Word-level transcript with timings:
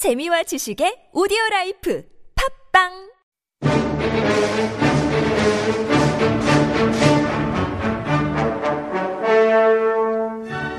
재미와 0.00 0.43
지식의 0.43 1.11
오디오 1.13 1.37
라이프 1.51 2.03
팝빵 2.33 3.11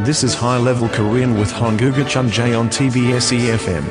This 0.05 0.25
is 0.25 0.35
High 0.35 0.59
Level 0.59 0.89
Korean 0.89 1.39
with 1.39 1.53
Honguga 1.53 2.03
Chunjae 2.05 2.59
on 2.59 2.69
TBS 2.69 3.31
EFM. 3.31 3.87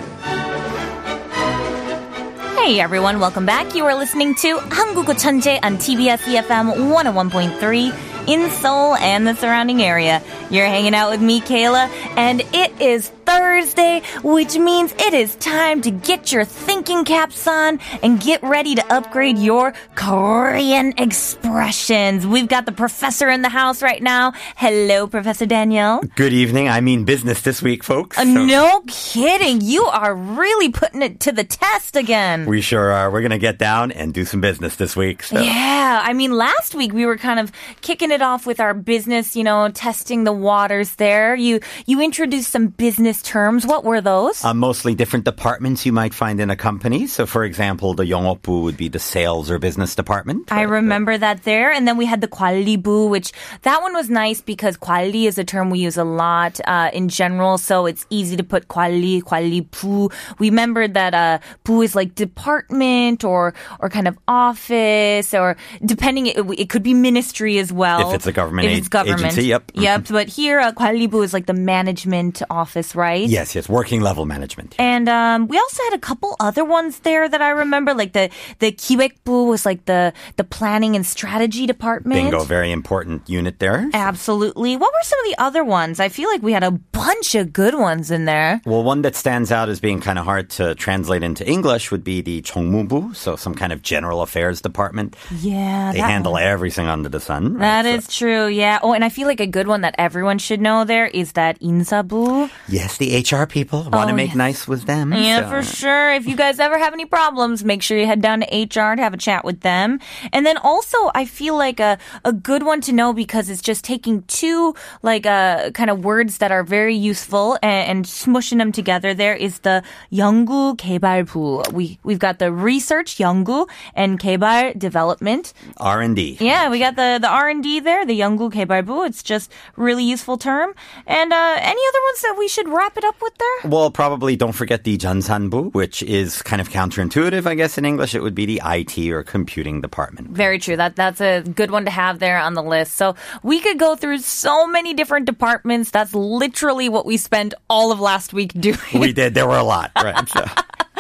Hey 2.59 2.81
everyone, 2.81 3.19
welcome 3.19 3.45
back. 3.45 3.73
You 3.73 3.85
are 3.85 3.95
listening 3.95 4.35
to 4.43 4.59
한국어 4.69 5.15
천재 5.15 5.59
on 5.63 5.77
TBS 5.77 6.27
EFM 6.27 6.75
101.3 6.91 8.11
in 8.27 8.51
Seoul 8.51 8.95
and 8.97 9.25
the 9.25 9.33
surrounding 9.33 9.81
area. 9.81 10.21
You're 10.49 10.67
hanging 10.67 10.93
out 10.93 11.09
with 11.09 11.21
me, 11.21 11.41
Kayla, 11.41 11.89
and 12.15 12.41
it 12.53 12.71
is 12.79 13.09
Thursday, 13.37 14.01
which 14.23 14.57
means 14.57 14.93
it 14.99 15.13
is 15.13 15.35
time 15.35 15.81
to 15.81 15.89
get 15.89 16.33
your 16.33 16.43
thinking 16.43 17.05
caps 17.05 17.47
on 17.47 17.79
and 18.03 18.19
get 18.19 18.43
ready 18.43 18.75
to 18.75 18.93
upgrade 18.93 19.37
your 19.37 19.73
Korean 19.95 20.93
expressions. 20.97 22.27
We've 22.27 22.49
got 22.49 22.65
the 22.65 22.73
professor 22.73 23.29
in 23.29 23.41
the 23.41 23.47
house 23.47 23.81
right 23.81 24.03
now. 24.03 24.33
Hello, 24.57 25.07
Professor 25.07 25.45
Daniel. 25.45 26.01
Good 26.17 26.33
evening. 26.33 26.67
I 26.67 26.81
mean 26.81 27.05
business 27.05 27.41
this 27.41 27.61
week, 27.61 27.85
folks. 27.85 28.17
Uh, 28.17 28.23
So 28.23 28.45
no 28.45 28.83
kidding. 28.87 29.61
You 29.61 29.85
are 29.85 30.13
really 30.13 30.69
putting 30.69 31.01
it 31.01 31.21
to 31.21 31.31
the 31.31 31.45
test 31.45 31.95
again. 31.95 32.45
We 32.45 32.59
sure 32.59 32.91
are. 32.91 33.09
We're 33.09 33.21
going 33.21 33.31
to 33.31 33.37
get 33.37 33.57
down 33.57 33.93
and 33.93 34.13
do 34.13 34.25
some 34.25 34.41
business 34.41 34.75
this 34.75 34.95
week. 34.97 35.23
So. 35.23 35.39
Yeah, 35.39 36.01
I 36.03 36.11
mean, 36.11 36.31
last 36.33 36.75
week 36.75 36.91
we 36.91 37.05
were 37.05 37.17
kind 37.17 37.39
of 37.39 37.51
kicking 37.79 38.11
it 38.11 38.21
off 38.21 38.45
with 38.45 38.59
our 38.59 38.73
business, 38.73 39.37
you 39.37 39.45
know, 39.45 39.69
testing 39.69 40.25
the 40.25 40.33
waters 40.33 40.95
there. 40.95 41.33
You 41.33 41.61
you 41.85 42.01
introduced 42.01 42.51
some 42.51 42.67
business 42.67 43.20
terms. 43.22 43.66
What 43.66 43.84
were 43.84 44.00
those? 44.00 44.44
Uh, 44.44 44.54
mostly 44.54 44.94
different 44.94 45.24
departments 45.24 45.84
you 45.84 45.92
might 45.92 46.14
find 46.14 46.40
in 46.40 46.50
a 46.50 46.56
company. 46.56 47.06
So, 47.06 47.26
for 47.26 47.44
example, 47.44 47.94
the 47.94 48.04
영업부 48.04 48.62
would 48.62 48.76
be 48.76 48.88
the 48.88 48.98
sales 48.98 49.50
or 49.50 49.58
business 49.58 49.94
department. 49.94 50.52
I 50.52 50.62
remember 50.62 51.16
that 51.18 51.44
there. 51.44 51.70
And 51.72 51.86
then 51.86 51.96
we 51.96 52.06
had 52.06 52.20
the 52.20 52.28
관리부, 52.28 53.08
which 53.08 53.32
that 53.62 53.82
one 53.82 53.94
was 53.94 54.08
nice 54.10 54.40
because 54.40 54.76
관리 54.76 55.26
is 55.26 55.38
a 55.38 55.44
term 55.44 55.70
we 55.70 55.78
use 55.78 55.96
a 55.96 56.04
lot 56.04 56.60
uh, 56.66 56.90
in 56.92 57.08
general. 57.08 57.58
So 57.58 57.86
it's 57.86 58.06
easy 58.10 58.36
to 58.36 58.44
put 58.44 58.68
관리, 58.68 59.22
관리부. 59.22 60.12
We 60.38 60.50
remembered 60.50 60.94
that 60.94 61.14
uh, 61.14 61.38
부 61.64 61.82
is 61.82 61.94
like 61.94 62.14
department 62.14 63.24
or 63.24 63.54
or 63.80 63.88
kind 63.88 64.08
of 64.08 64.18
office 64.28 65.34
or 65.34 65.56
depending, 65.84 66.26
it, 66.26 66.38
it 66.58 66.68
could 66.70 66.82
be 66.82 66.94
ministry 66.94 67.58
as 67.58 67.72
well. 67.72 68.10
If 68.10 68.16
it's 68.16 68.26
a 68.26 68.32
government 68.32 68.68
If 68.68 68.78
it's 68.78 68.86
ag- 68.88 68.92
government. 68.92 69.20
agency, 69.20 69.46
yep. 69.48 69.66
Mm-hmm. 69.72 69.82
Yep. 69.82 70.04
But 70.10 70.28
here, 70.28 70.60
uh, 70.60 70.72
관리부 70.72 71.24
is 71.24 71.32
like 71.32 71.46
the 71.46 71.54
management 71.54 72.42
office, 72.50 72.94
right? 72.94 73.09
Yes, 73.10 73.54
yes, 73.54 73.68
working 73.68 74.00
level 74.00 74.26
management. 74.26 74.74
And 74.78 75.08
um, 75.08 75.48
we 75.48 75.58
also 75.58 75.82
had 75.90 75.94
a 75.94 75.98
couple 75.98 76.36
other 76.38 76.64
ones 76.64 77.00
there 77.00 77.28
that 77.28 77.42
I 77.42 77.50
remember, 77.50 77.94
like 77.94 78.12
the 78.12 78.30
the 78.60 78.70
기획부 78.72 79.48
was 79.48 79.64
like 79.66 79.84
the 79.86 80.12
the 80.36 80.44
planning 80.44 80.94
and 80.94 81.04
strategy 81.06 81.66
department. 81.66 82.20
Bingo, 82.30 82.44
very 82.44 82.70
important 82.70 83.28
unit 83.28 83.58
there. 83.58 83.88
Absolutely. 83.94 84.76
What 84.76 84.92
were 84.92 85.02
some 85.02 85.18
of 85.20 85.26
the 85.26 85.38
other 85.42 85.64
ones? 85.64 85.98
I 86.00 86.08
feel 86.08 86.28
like 86.30 86.42
we 86.42 86.52
had 86.52 86.64
a 86.64 86.70
bunch 86.70 87.34
of 87.34 87.52
good 87.52 87.74
ones 87.74 88.10
in 88.10 88.24
there. 88.24 88.60
Well, 88.64 88.82
one 88.84 89.02
that 89.02 89.16
stands 89.16 89.50
out 89.50 89.68
as 89.68 89.80
being 89.80 90.00
kind 90.00 90.18
of 90.18 90.24
hard 90.24 90.50
to 90.60 90.74
translate 90.74 91.22
into 91.22 91.46
English 91.48 91.90
would 91.90 92.04
be 92.04 92.20
the 92.20 92.42
정무부, 92.42 93.14
so 93.16 93.36
some 93.36 93.54
kind 93.54 93.72
of 93.72 93.82
general 93.82 94.22
affairs 94.22 94.60
department. 94.60 95.16
Yeah, 95.40 95.92
They 95.92 96.00
that 96.00 96.10
handle 96.10 96.32
one. 96.32 96.42
everything 96.42 96.86
under 96.86 97.08
the 97.08 97.20
sun. 97.20 97.58
That 97.58 97.84
right? 97.84 97.94
is 97.94 98.08
true. 98.08 98.46
Yeah. 98.46 98.78
Oh, 98.82 98.92
and 98.92 99.04
I 99.04 99.08
feel 99.08 99.26
like 99.26 99.40
a 99.40 99.46
good 99.46 99.66
one 99.68 99.80
that 99.82 99.94
everyone 99.98 100.38
should 100.38 100.60
know 100.60 100.84
there 100.84 101.06
is 101.06 101.32
that 101.32 101.58
인사부. 101.60 102.50
Yes, 102.90 102.96
the 102.98 103.16
HR 103.18 103.46
people 103.46 103.84
want 103.92 104.08
to 104.08 104.12
Oh, 104.12 104.16
make 104.16 104.34
yes. 104.34 104.36
nice 104.36 104.66
with 104.68 104.86
them. 104.86 105.12
Yeah, 105.12 105.42
so- 105.42 105.50
for 105.50 105.62
sure. 105.62 106.12
If 106.12 106.26
you 106.26 106.34
guys 106.36 106.58
ever 106.58 106.78
have 106.78 106.92
any 106.92 107.04
problems, 107.06 107.64
make 107.64 107.82
sure 107.82 107.96
you 107.96 108.06
head 108.06 108.20
down 108.20 108.40
to 108.40 108.46
HR 108.50 108.96
to 108.96 109.02
have 109.02 109.14
a 109.14 109.16
chat 109.16 109.44
with 109.44 109.60
them. 109.60 110.00
And 110.32 110.44
then 110.44 110.56
also, 110.58 110.96
I 111.14 111.24
feel 111.26 111.56
like 111.56 111.78
a, 111.80 111.98
a 112.24 112.32
good 112.32 112.62
one 112.64 112.80
to 112.82 112.92
know 112.92 113.12
because 113.12 113.48
it's 113.50 113.62
just 113.62 113.84
taking 113.84 114.22
two, 114.26 114.74
like, 115.02 115.26
uh, 115.26 115.70
kind 115.70 115.90
of 115.90 116.04
words 116.04 116.38
that 116.38 116.50
are 116.50 116.64
very 116.64 116.94
useful 116.94 117.58
and, 117.62 117.88
and 117.90 118.04
smushing 118.04 118.58
them 118.58 118.72
together. 118.72 119.14
There 119.14 119.34
is 119.36 119.60
the 119.60 119.82
연구 120.12 120.76
개발부. 120.76 121.72
We, 121.72 121.98
we've 122.02 122.18
got 122.18 122.38
the 122.38 122.50
research, 122.52 123.18
연구, 123.18 123.66
and 123.94 124.18
개발 124.18 124.76
development. 124.78 125.52
R&D. 125.78 126.38
Yeah, 126.40 126.68
we 126.68 126.78
got 126.78 126.96
the, 126.96 127.18
the 127.20 127.28
R&D 127.28 127.80
there, 127.80 128.04
the 128.04 128.18
연구 128.18 128.50
개발부. 128.50 129.06
It's 129.06 129.22
just 129.22 129.52
really 129.76 130.04
useful 130.04 130.36
term. 130.36 130.74
And, 131.06 131.32
uh, 131.32 131.56
any 131.60 131.80
other 131.88 132.02
ones 132.10 132.20
that 132.22 132.34
we 132.38 132.48
should 132.48 132.68
wrap 132.81 132.97
it 132.97 133.03
up 133.03 133.15
with 133.21 133.33
there? 133.37 133.69
Well, 133.69 133.91
probably 133.91 134.35
don't 134.35 134.53
forget 134.53 134.83
the 134.83 134.97
jansanbu, 134.97 135.73
which 135.73 136.01
is 136.01 136.41
kind 136.41 136.59
of 136.59 136.69
counterintuitive, 136.69 137.45
I 137.45 137.53
guess, 137.53 137.77
in 137.77 137.85
English. 137.85 138.15
It 138.15 138.23
would 138.23 138.33
be 138.33 138.47
the 138.47 138.61
IT 138.65 138.97
or 139.11 139.21
computing 139.23 139.81
department. 139.81 140.29
Very 140.29 140.57
true. 140.57 140.75
That 140.75 140.95
that's 140.95 141.21
a 141.21 141.41
good 141.41 141.69
one 141.69 141.85
to 141.85 141.91
have 141.91 142.17
there 142.17 142.39
on 142.39 142.55
the 142.55 142.63
list. 142.63 142.95
So 142.95 143.15
we 143.43 143.59
could 143.59 143.77
go 143.77 143.95
through 143.95 144.17
so 144.19 144.65
many 144.65 144.95
different 144.95 145.27
departments. 145.27 145.91
That's 145.91 146.15
literally 146.15 146.89
what 146.89 147.05
we 147.05 147.17
spent 147.17 147.53
all 147.69 147.91
of 147.91 147.99
last 147.99 148.33
week 148.33 148.53
doing. 148.59 148.77
We 148.95 149.13
did. 149.13 149.35
There 149.35 149.47
were 149.47 149.57
a 149.57 149.63
lot, 149.63 149.91
right? 149.95 150.17
So. 150.31 150.45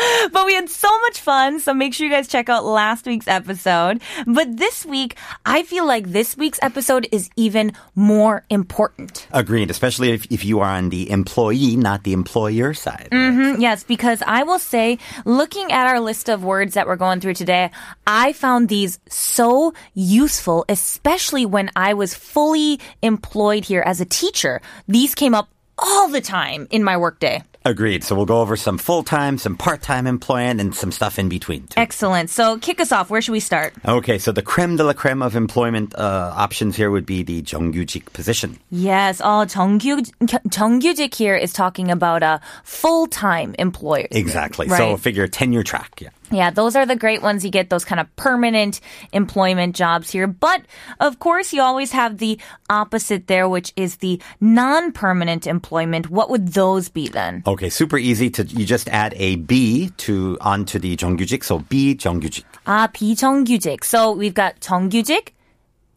but 0.31 0.45
we 0.45 0.53
had 0.55 0.69
so 0.69 0.89
much 1.01 1.19
fun. 1.19 1.59
So 1.59 1.73
make 1.73 1.93
sure 1.93 2.07
you 2.07 2.11
guys 2.13 2.27
check 2.27 2.49
out 2.49 2.65
last 2.65 3.05
week's 3.05 3.27
episode. 3.27 4.01
But 4.25 4.57
this 4.57 4.85
week, 4.85 5.17
I 5.45 5.63
feel 5.63 5.85
like 5.85 6.11
this 6.11 6.37
week's 6.37 6.59
episode 6.61 7.07
is 7.11 7.29
even 7.35 7.73
more 7.95 8.43
important. 8.49 9.27
agreed, 9.31 9.69
especially 9.69 10.11
if, 10.11 10.25
if 10.31 10.45
you 10.45 10.59
are 10.59 10.69
on 10.69 10.89
the 10.89 11.09
employee, 11.09 11.75
not 11.75 12.03
the 12.03 12.13
employer 12.13 12.73
side. 12.73 13.09
Mm, 13.11 13.59
Yes, 13.59 13.83
because 13.83 14.21
I 14.25 14.43
will 14.43 14.59
say, 14.59 14.97
looking 15.25 15.71
at 15.71 15.87
our 15.87 15.99
list 15.99 16.29
of 16.29 16.43
words 16.43 16.73
that 16.73 16.87
we're 16.87 16.95
going 16.95 17.19
through 17.19 17.35
today, 17.35 17.71
I 18.07 18.33
found 18.33 18.69
these 18.69 18.99
so 19.09 19.73
useful, 19.93 20.65
especially 20.69 21.45
when 21.45 21.69
I 21.75 21.93
was 21.93 22.13
fully 22.13 22.79
employed 23.01 23.65
here 23.65 23.81
as 23.85 24.01
a 24.01 24.05
teacher. 24.05 24.61
These 24.87 25.15
came 25.15 25.35
up 25.35 25.49
all 25.77 26.07
the 26.09 26.21
time 26.21 26.67
in 26.69 26.83
my 26.83 26.97
workday. 26.97 27.43
Agreed. 27.64 28.04
So 28.04 28.14
we'll 28.14 28.26
go 28.26 28.40
over 28.40 28.56
some 28.56 28.78
full-time, 28.78 29.38
some 29.38 29.56
part-time 29.56 30.06
employment, 30.06 30.60
and 30.60 30.74
some 30.74 30.92
stuff 30.92 31.18
in 31.18 31.28
between. 31.28 31.66
Too. 31.66 31.80
Excellent. 31.80 32.30
So 32.30 32.58
kick 32.58 32.80
us 32.80 32.92
off. 32.92 33.10
Where 33.10 33.20
should 33.20 33.32
we 33.32 33.40
start? 33.40 33.74
Okay, 33.84 34.18
so 34.18 34.30
the 34.30 34.42
creme 34.42 34.76
de 34.76 34.84
la 34.84 34.92
creme 34.92 35.20
of 35.20 35.34
employment 35.34 35.92
uh, 35.96 36.32
options 36.36 36.76
here 36.76 36.92
would 36.92 37.06
be 37.06 37.24
the 37.24 37.42
정규직 37.42 38.12
position. 38.12 38.58
Yes, 38.70 39.20
oh, 39.20 39.46
정규, 39.46 40.08
정규직 40.22 41.12
here 41.14 41.34
is 41.34 41.52
talking 41.52 41.90
about 41.90 42.22
a 42.22 42.40
full-time 42.62 43.56
employer. 43.58 44.06
Exactly. 44.12 44.68
Right. 44.68 44.78
So 44.78 44.96
figure 44.96 45.26
tenure 45.26 45.64
track. 45.64 46.00
Yeah. 46.00 46.10
Yeah, 46.30 46.50
those 46.50 46.74
are 46.74 46.84
the 46.86 46.96
great 46.96 47.22
ones. 47.22 47.44
You 47.44 47.50
get 47.50 47.70
those 47.70 47.84
kind 47.84 48.00
of 48.00 48.06
permanent 48.16 48.80
employment 49.12 49.76
jobs 49.76 50.10
here. 50.10 50.26
But 50.26 50.62
of 50.98 51.18
course, 51.18 51.52
you 51.52 51.62
always 51.62 51.92
have 51.92 52.18
the 52.18 52.38
opposite 52.68 53.26
there, 53.28 53.48
which 53.48 53.72
is 53.76 53.96
the 53.98 54.20
non-permanent 54.40 55.46
employment. 55.46 56.10
What 56.10 56.30
would 56.30 56.48
those 56.48 56.88
be 56.88 57.08
then? 57.08 57.42
Okay, 57.46 57.68
super 57.68 57.96
easy 57.98 58.28
to 58.30 58.44
you 58.44 58.66
just 58.66 58.88
add 58.88 59.14
a 59.16 59.36
B 59.36 59.90
to 59.98 60.36
onto 60.40 60.78
the 60.78 60.96
정규직. 60.96 61.44
So 61.44 61.60
B 61.60 61.94
정규직. 61.94 62.42
Ah, 62.66 62.88
비정규직. 62.92 63.84
So 63.84 64.10
we've 64.12 64.34
got 64.34 64.58
정규직, 64.60 65.28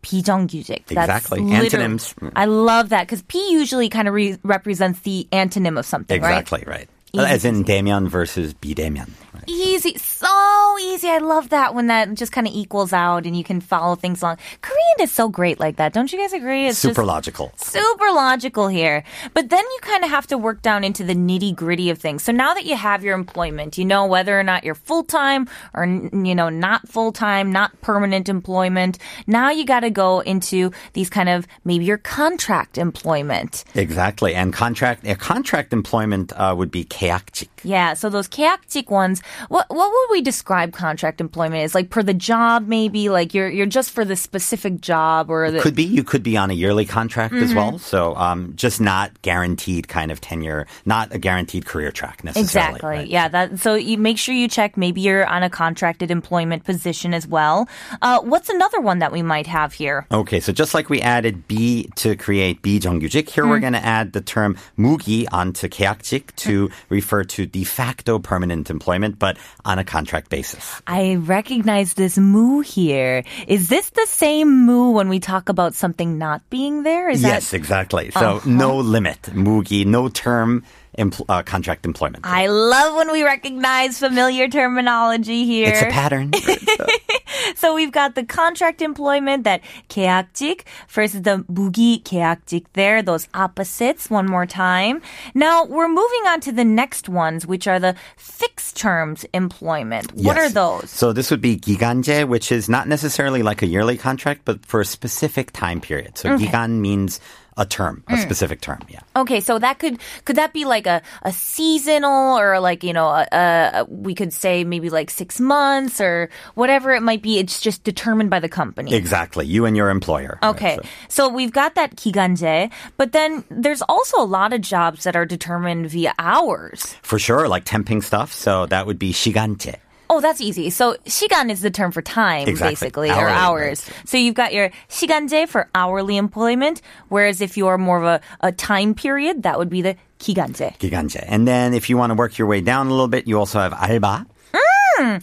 비정규직. 0.04 0.86
That's 0.86 1.10
Exactly. 1.10 1.40
literally- 1.42 1.66
Antonyms. 1.66 2.14
I 2.36 2.46
love 2.46 2.90
that 2.90 3.08
because 3.08 3.22
P 3.24 3.52
usually 3.52 3.90
kind 3.90 4.08
of 4.08 4.14
re- 4.14 4.38
represents 4.44 5.00
the 5.02 5.28
antonym 5.32 5.78
of 5.78 5.86
something, 5.86 6.22
right? 6.22 6.40
Exactly 6.40 6.64
right. 6.68 6.88
As 7.18 7.44
in 7.44 7.64
대면 7.64 8.08
versus 8.08 8.54
비대면. 8.54 9.10
Right. 9.44 9.44
Easy, 9.48 9.98
so 9.98 10.78
easy. 10.82 11.08
I 11.10 11.20
love 11.20 11.50
that 11.50 11.76
when 11.76 11.88
that 11.88 12.14
just 12.16 12.32
kind 12.32 12.48
of 12.48 12.54
equals 12.54 12.94
out 12.94 13.26
and 13.26 13.36
you 13.36 13.44
can 13.44 13.62
follow 13.62 13.96
things 13.96 14.22
along. 14.22 14.38
Korean 14.62 15.00
is 15.02 15.12
so 15.12 15.30
great 15.30 15.60
like 15.60 15.78
that. 15.78 15.94
Don't 15.94 16.12
you 16.12 16.20
guys 16.20 16.34
agree? 16.34 16.68
It's 16.68 16.78
Super 16.78 17.02
just 17.02 17.08
logical. 17.08 17.52
super 17.58 18.12
logical 18.12 18.68
here. 18.68 19.04
But 19.34 19.50
then 19.50 19.64
you 19.64 19.80
kind 19.82 20.04
of 20.04 20.10
have 20.10 20.28
to 20.28 20.38
work 20.38 20.62
down 20.62 20.84
into 20.84 21.04
the 21.04 21.14
nitty 21.16 21.56
gritty 21.56 21.90
of 21.90 22.00
things. 22.00 22.24
So 22.24 22.32
now 22.32 22.54
that 22.54 22.66
you 22.66 22.76
have 22.76 23.04
your 23.04 23.16
employment, 23.16 23.78
you 23.78 23.86
know 23.86 24.06
whether 24.06 24.40
or 24.40 24.44
not 24.44 24.64
you're 24.64 24.76
full 24.76 25.04
time 25.04 25.48
or, 25.74 25.86
you 25.86 26.36
know, 26.36 26.50
not 26.50 26.88
full 26.88 27.12
time, 27.12 27.52
not 27.52 27.80
permanent 27.82 28.30
employment. 28.30 28.98
Now 29.28 29.52
you 29.52 29.66
got 29.66 29.82
to 29.82 29.90
go 29.90 30.22
into 30.22 30.72
these 30.94 31.10
kind 31.10 31.30
of 31.30 31.48
maybe 31.66 31.86
your 31.86 31.98
contract 31.98 32.78
employment. 32.78 33.64
Exactly. 33.76 34.34
And 34.36 34.54
contract 34.54 35.06
a 35.08 35.16
contract 35.16 35.74
employment 35.74 36.34
uh, 36.36 36.54
would 36.58 36.72
be 36.72 36.84
계약직. 36.86 37.48
Yeah. 37.64 37.94
So 37.94 38.10
those 38.10 38.28
계약직 38.28 38.90
ones, 38.90 39.22
what, 39.50 39.66
what 39.70 39.90
would 39.92 40.08
we 40.12 40.22
describe 40.22 40.40
describe 40.40 40.72
contract 40.72 41.20
employment 41.22 41.64
is? 41.64 41.76
Like 41.76 41.90
per 41.90 42.02
the 42.02 42.14
job, 42.14 42.68
maybe 42.68 43.10
like 43.10 43.34
you're 43.36 43.50
you're 43.50 43.66
just 43.68 43.92
for 43.92 44.06
the 44.06 44.16
specific 44.16 44.80
job 44.82 45.30
or 45.30 45.52
the 45.52 45.60
Could 45.60 45.76
be 45.76 45.84
you 45.84 46.02
could 46.04 46.24
be 46.24 46.38
on 46.38 46.50
a 46.50 46.54
yearly 46.54 46.86
contract 46.86 47.34
as 47.34 47.50
Mm-hmm. 47.50 47.58
well. 47.58 47.78
So 47.78 48.16
um, 48.16 48.54
just 48.56 48.80
not 48.80 49.12
guaranteed 49.22 49.88
kind 49.90 50.12
of 50.12 50.22
tenure, 50.22 50.66
not 50.86 51.14
a 51.14 51.20
guaranteed 51.20 51.66
career 51.66 51.92
track 51.92 52.24
necessarily. 52.24 52.76
Exactly. 52.80 52.90
right? 52.90 53.08
Yeah. 53.08 53.28
That. 53.28 53.60
So 53.60 53.76
you 53.76 53.98
make 53.98 54.18
sure 54.18 54.34
you 54.34 54.48
check. 54.48 54.78
Maybe 54.78 55.02
you're 55.02 55.26
on 55.28 55.44
a 55.44 55.50
contracted 55.50 56.10
employment 56.10 56.64
position 56.64 57.14
as 57.14 57.28
well. 57.28 57.68
Uh, 58.02 58.22
what's 58.22 58.50
another 58.50 58.80
one 58.80 59.00
that 59.00 59.12
we 59.12 59.22
might 59.22 59.46
have 59.48 59.74
here? 59.74 60.08
Okay, 60.12 60.40
so 60.40 60.54
just 60.54 60.74
like 60.74 60.90
we 60.90 61.02
added 61.02 61.48
B 61.48 61.90
to 61.98 62.16
create 62.16 62.62
비정규직, 62.64 63.30
here 63.30 63.44
Mm. 63.44 63.50
we're 63.50 63.60
going 63.60 63.74
to 63.74 63.86
add 63.86 64.14
the 64.14 64.22
term 64.22 64.56
무기 64.78 65.26
onto 65.32 65.68
계약직 65.68 66.34
to 66.48 66.70
Mm. 66.70 66.74
refer 66.90 67.24
to 67.36 67.46
de 67.46 67.64
facto 67.64 68.20
permanent 68.20 68.70
employment, 68.70 69.20
but 69.25 69.39
on 69.65 69.79
a 69.79 69.85
contract 69.85 70.29
basis. 70.29 70.83
I 70.87 71.15
recognize 71.15 71.95
this 71.95 72.19
moo 72.19 72.61
here. 72.61 73.25
Is 73.49 73.71
this 73.71 73.89
the 73.89 74.05
same 74.05 74.67
moo 74.67 74.91
when 74.91 75.09
we 75.09 75.19
talk 75.19 75.49
about 75.49 75.75
something 75.75 76.19
not 76.19 76.43
being 76.51 76.83
there? 76.83 77.09
Is 77.09 77.23
yes, 77.23 77.51
that? 77.51 77.57
exactly. 77.57 78.11
So 78.11 78.43
no 78.45 78.77
limit, 78.77 79.23
무기, 79.33 79.87
no 79.87 80.11
term 80.11 80.63
empl- 80.99 81.25
uh, 81.27 81.43
contract 81.43 81.87
employment. 81.87 82.27
I 82.27 82.49
love 82.49 82.97
when 82.97 83.11
we 83.13 83.23
recognize 83.25 83.99
familiar 83.99 84.49
terminology 84.49 85.47
here. 85.47 85.71
it's 85.73 85.81
a 85.81 85.87
pattern. 85.87 86.33
So 87.56 87.76
we've 87.76 87.92
got 87.92 88.16
the 88.16 88.24
contract 88.24 88.82
employment, 88.82 89.44
that 89.44 89.62
계약직 89.90 90.62
versus 90.90 91.22
the 91.24 91.44
무기 91.52 92.04
계약직 92.04 92.66
there, 92.74 93.02
those 93.02 93.28
opposites 93.34 94.10
one 94.10 94.26
more 94.28 94.46
time. 94.46 95.02
Now 95.34 95.66
we're 95.66 95.88
moving 95.88 96.26
on 96.28 96.40
to 96.42 96.52
the 96.52 96.66
next 96.66 97.10
ones, 97.10 97.46
which 97.46 97.68
are 97.68 97.80
the 97.80 97.96
fixed 98.18 98.78
terms 98.78 99.26
employment. 99.34 100.14
What 100.14 100.38
are 100.38 100.50
Yes. 100.50 100.54
those? 100.54 100.90
So 100.90 101.14
this 101.14 101.32
would 101.32 101.42
be 101.42 101.58
기간제, 101.58 102.28
which 102.28 102.52
is 102.52 102.70
not 102.70 102.88
necessarily 102.88 103.44
like 103.44 103.62
a 103.62 103.68
yearly 103.68 103.98
contract, 103.98 104.42
but 104.46 104.66
for 104.66 104.82
a 104.82 104.86
specific 104.86 105.52
time 105.52 105.82
period. 105.82 106.18
So 106.18 106.38
기간 106.38 106.80
means 106.80 107.20
a 107.58 107.66
term, 107.66 108.04
Mm. 108.08 108.14
a 108.16 108.18
specific 108.22 108.62
term. 108.62 108.80
Yeah. 108.88 109.02
Okay, 109.18 109.42
so 109.42 109.60
that 109.60 109.80
could 109.80 110.00
could 110.24 110.38
that 110.38 110.54
be 110.54 110.64
like 110.64 110.88
a, 110.88 111.02
a 111.24 111.34
seasonal 111.34 112.40
or 112.40 112.60
like 112.62 112.84
you 112.88 112.94
know 112.94 113.08
a, 113.10 113.28
a, 113.34 113.86
we 113.90 114.16
could 114.16 114.32
say 114.32 114.64
maybe 114.64 114.90
like 114.90 115.10
six 115.10 115.40
months 115.42 116.00
or 116.00 116.30
whatever 116.56 116.92
it 116.96 117.04
might 117.04 117.22
be. 117.22 117.38
It's 117.38 117.60
just 117.60 117.84
determined 117.84 118.30
by 118.30 118.40
the 118.40 118.48
company. 118.48 118.94
Exactly. 118.96 119.46
You 119.46 119.66
and 119.66 119.76
your 119.76 119.90
employer. 119.90 120.40
right? 120.42 120.50
Okay, 120.56 120.76
So- 120.78 120.88
so 121.10 121.30
we've 121.30 121.52
got 121.52 121.76
that 121.76 121.96
기간제, 121.98 122.72
but 122.96 123.12
then 123.12 123.44
there's 123.52 123.82
also 123.90 124.22
a 124.22 124.26
lot 124.26 124.54
of 124.54 124.62
jobs 124.62 125.04
that 125.04 125.16
are 125.18 125.26
determined 125.26 125.90
via 125.92 126.14
hours. 126.18 126.96
For 127.02 127.20
sure, 127.20 127.48
like 127.50 127.66
temping 127.66 128.02
stuff. 128.04 128.32
So 128.32 128.68
that 128.68 128.88
would 128.88 129.00
be 129.00 129.12
시간제. 129.12 129.76
Oh, 130.14 130.22
that's 130.22 130.42
easy. 130.42 130.72
So 130.72 130.96
시간 131.06 131.52
is 131.52 131.62
the 131.62 131.70
term 131.70 131.92
for 131.92 132.02
time, 132.02 132.48
Exactly. 132.48 132.72
basically, 132.74 133.10
or 133.12 133.30
Hourly, 133.30 133.32
hours. 133.70 133.86
So 134.06 134.18
you've 134.18 134.34
got 134.34 134.54
your 134.54 134.72
시간제 134.90 135.48
for 135.48 135.70
hourly 135.76 136.18
employment, 136.18 136.82
whereas 137.10 137.42
if 137.42 137.56
you're 137.58 137.78
more 137.78 137.98
of 137.98 138.04
a, 138.06 138.22
a 138.42 138.52
time 138.52 138.96
period, 138.96 139.44
that 139.44 139.60
would 139.60 139.70
be 139.70 139.84
the 139.84 139.96
기간제. 140.18 140.78
기간제. 140.80 141.24
And 141.28 141.48
then 141.48 141.76
if 141.76 141.90
you 141.92 141.98
want 141.98 142.10
to 142.10 142.16
work 142.16 142.40
your 142.40 142.48
way 142.48 142.60
down 142.60 142.88
a 142.88 142.90
little 142.90 143.08
bit, 143.08 143.28
you 143.28 143.38
also 143.38 143.60
have 143.60 143.74
알바. 143.74 144.26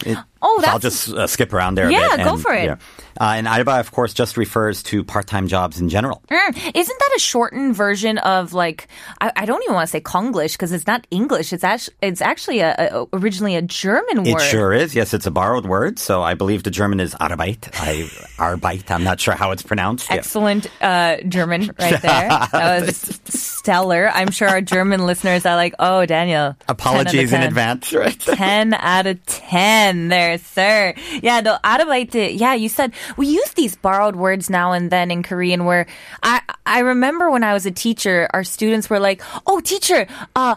It- 0.07 0.19
Oh, 0.42 0.60
so 0.64 0.68
I'll 0.72 0.80
just 0.80 1.10
uh, 1.10 1.28
skip 1.28 1.54
around 1.54 1.76
there 1.76 1.88
a 1.88 1.92
Yeah, 1.92 2.18
bit. 2.18 2.24
go 2.26 2.38
for 2.38 2.54
it. 2.54 2.70
Uh, 3.20 3.34
and 3.36 3.48
alba, 3.48 3.80
of 3.80 3.92
course, 3.92 4.14
just 4.14 4.38
refers 4.38 4.82
to 4.84 5.04
part-time 5.04 5.48
jobs 5.48 5.80
in 5.80 5.90
general. 5.90 6.24
Mm, 6.30 6.72
Isn't 6.74 7.00
that 7.00 7.10
a 7.16 7.20
shortened 7.20 7.76
version 7.76 8.18
of 8.20 8.54
like 8.54 8.88
I, 9.20 9.32
I 9.36 9.46
don't 9.46 9.62
even 9.64 9.76
want 9.76 9.88
to 9.88 9.92
say 9.92 10.00
Konglish 10.02 10.54
because 10.54 10.72
it's 10.72 10.88
not 10.88 11.06
English. 11.12 11.52
It's 11.54 11.64
actually 11.64 11.96
it's 12.02 12.22
actually 12.22 12.60
a, 12.62 12.74
a 12.78 13.06
originally 13.14 13.56
a 13.56 13.62
German 13.62 14.24
word. 14.24 14.28
It 14.28 14.42
sure 14.42 14.74
is. 14.74 14.96
Yes, 14.96 15.14
it's 15.14 15.26
a 15.28 15.32
borrowed 15.32 15.66
word. 15.66 16.00
So 16.00 16.22
I 16.24 16.34
believe 16.36 16.64
the 16.64 16.72
German 16.72 17.00
is 17.00 17.14
Arbeit. 17.16 17.70
I, 17.74 18.04
Arbeit. 18.42 18.90
I'm 18.90 19.04
not 19.04 19.20
sure 19.20 19.36
how 19.36 19.52
it's 19.52 19.62
pronounced. 19.62 20.10
Yeah. 20.10 20.16
Excellent 20.16 20.68
uh, 20.82 21.18
German 21.28 21.68
right 21.80 22.02
there. 22.02 22.30
That 22.30 22.84
was 22.86 22.98
stellar. 23.26 24.10
I'm 24.10 24.32
sure 24.32 24.48
our 24.48 24.62
German 24.62 25.06
listeners 25.06 25.46
are 25.46 25.56
like, 25.56 25.76
oh, 25.80 26.06
Daniel. 26.06 26.54
10 26.54 26.56
out 26.58 26.70
of 26.70 26.70
Apologies 26.70 27.34
in 27.34 27.42
advance. 27.42 27.94
Right. 27.94 28.18
10 28.20 28.74
out 28.76 29.06
of 29.06 29.24
10 29.26 30.08
there, 30.08 30.31
sir. 30.38 30.94
Yeah, 31.22 31.42
the 31.42 31.60
Arbeite, 31.64 32.38
yeah, 32.40 32.54
you 32.54 32.70
said 32.70 32.94
we 33.18 33.28
use 33.28 33.52
these 33.52 33.76
borrowed 33.76 34.16
words 34.16 34.50
now 34.50 34.72
and 34.72 34.90
then 34.92 35.12
in 35.12 35.24
Korean 35.24 35.66
where 35.66 35.88
I 36.24 36.42
I 36.66 36.80
remember 36.80 37.30
when 37.30 37.44
I 37.44 37.54
was 37.54 37.66
a 37.66 37.72
teacher, 37.72 38.30
our 38.34 38.44
students 38.44 38.90
were 38.90 39.00
like, 39.00 39.22
"Oh, 39.46 39.60
teacher, 39.60 40.08
uh 40.36 40.56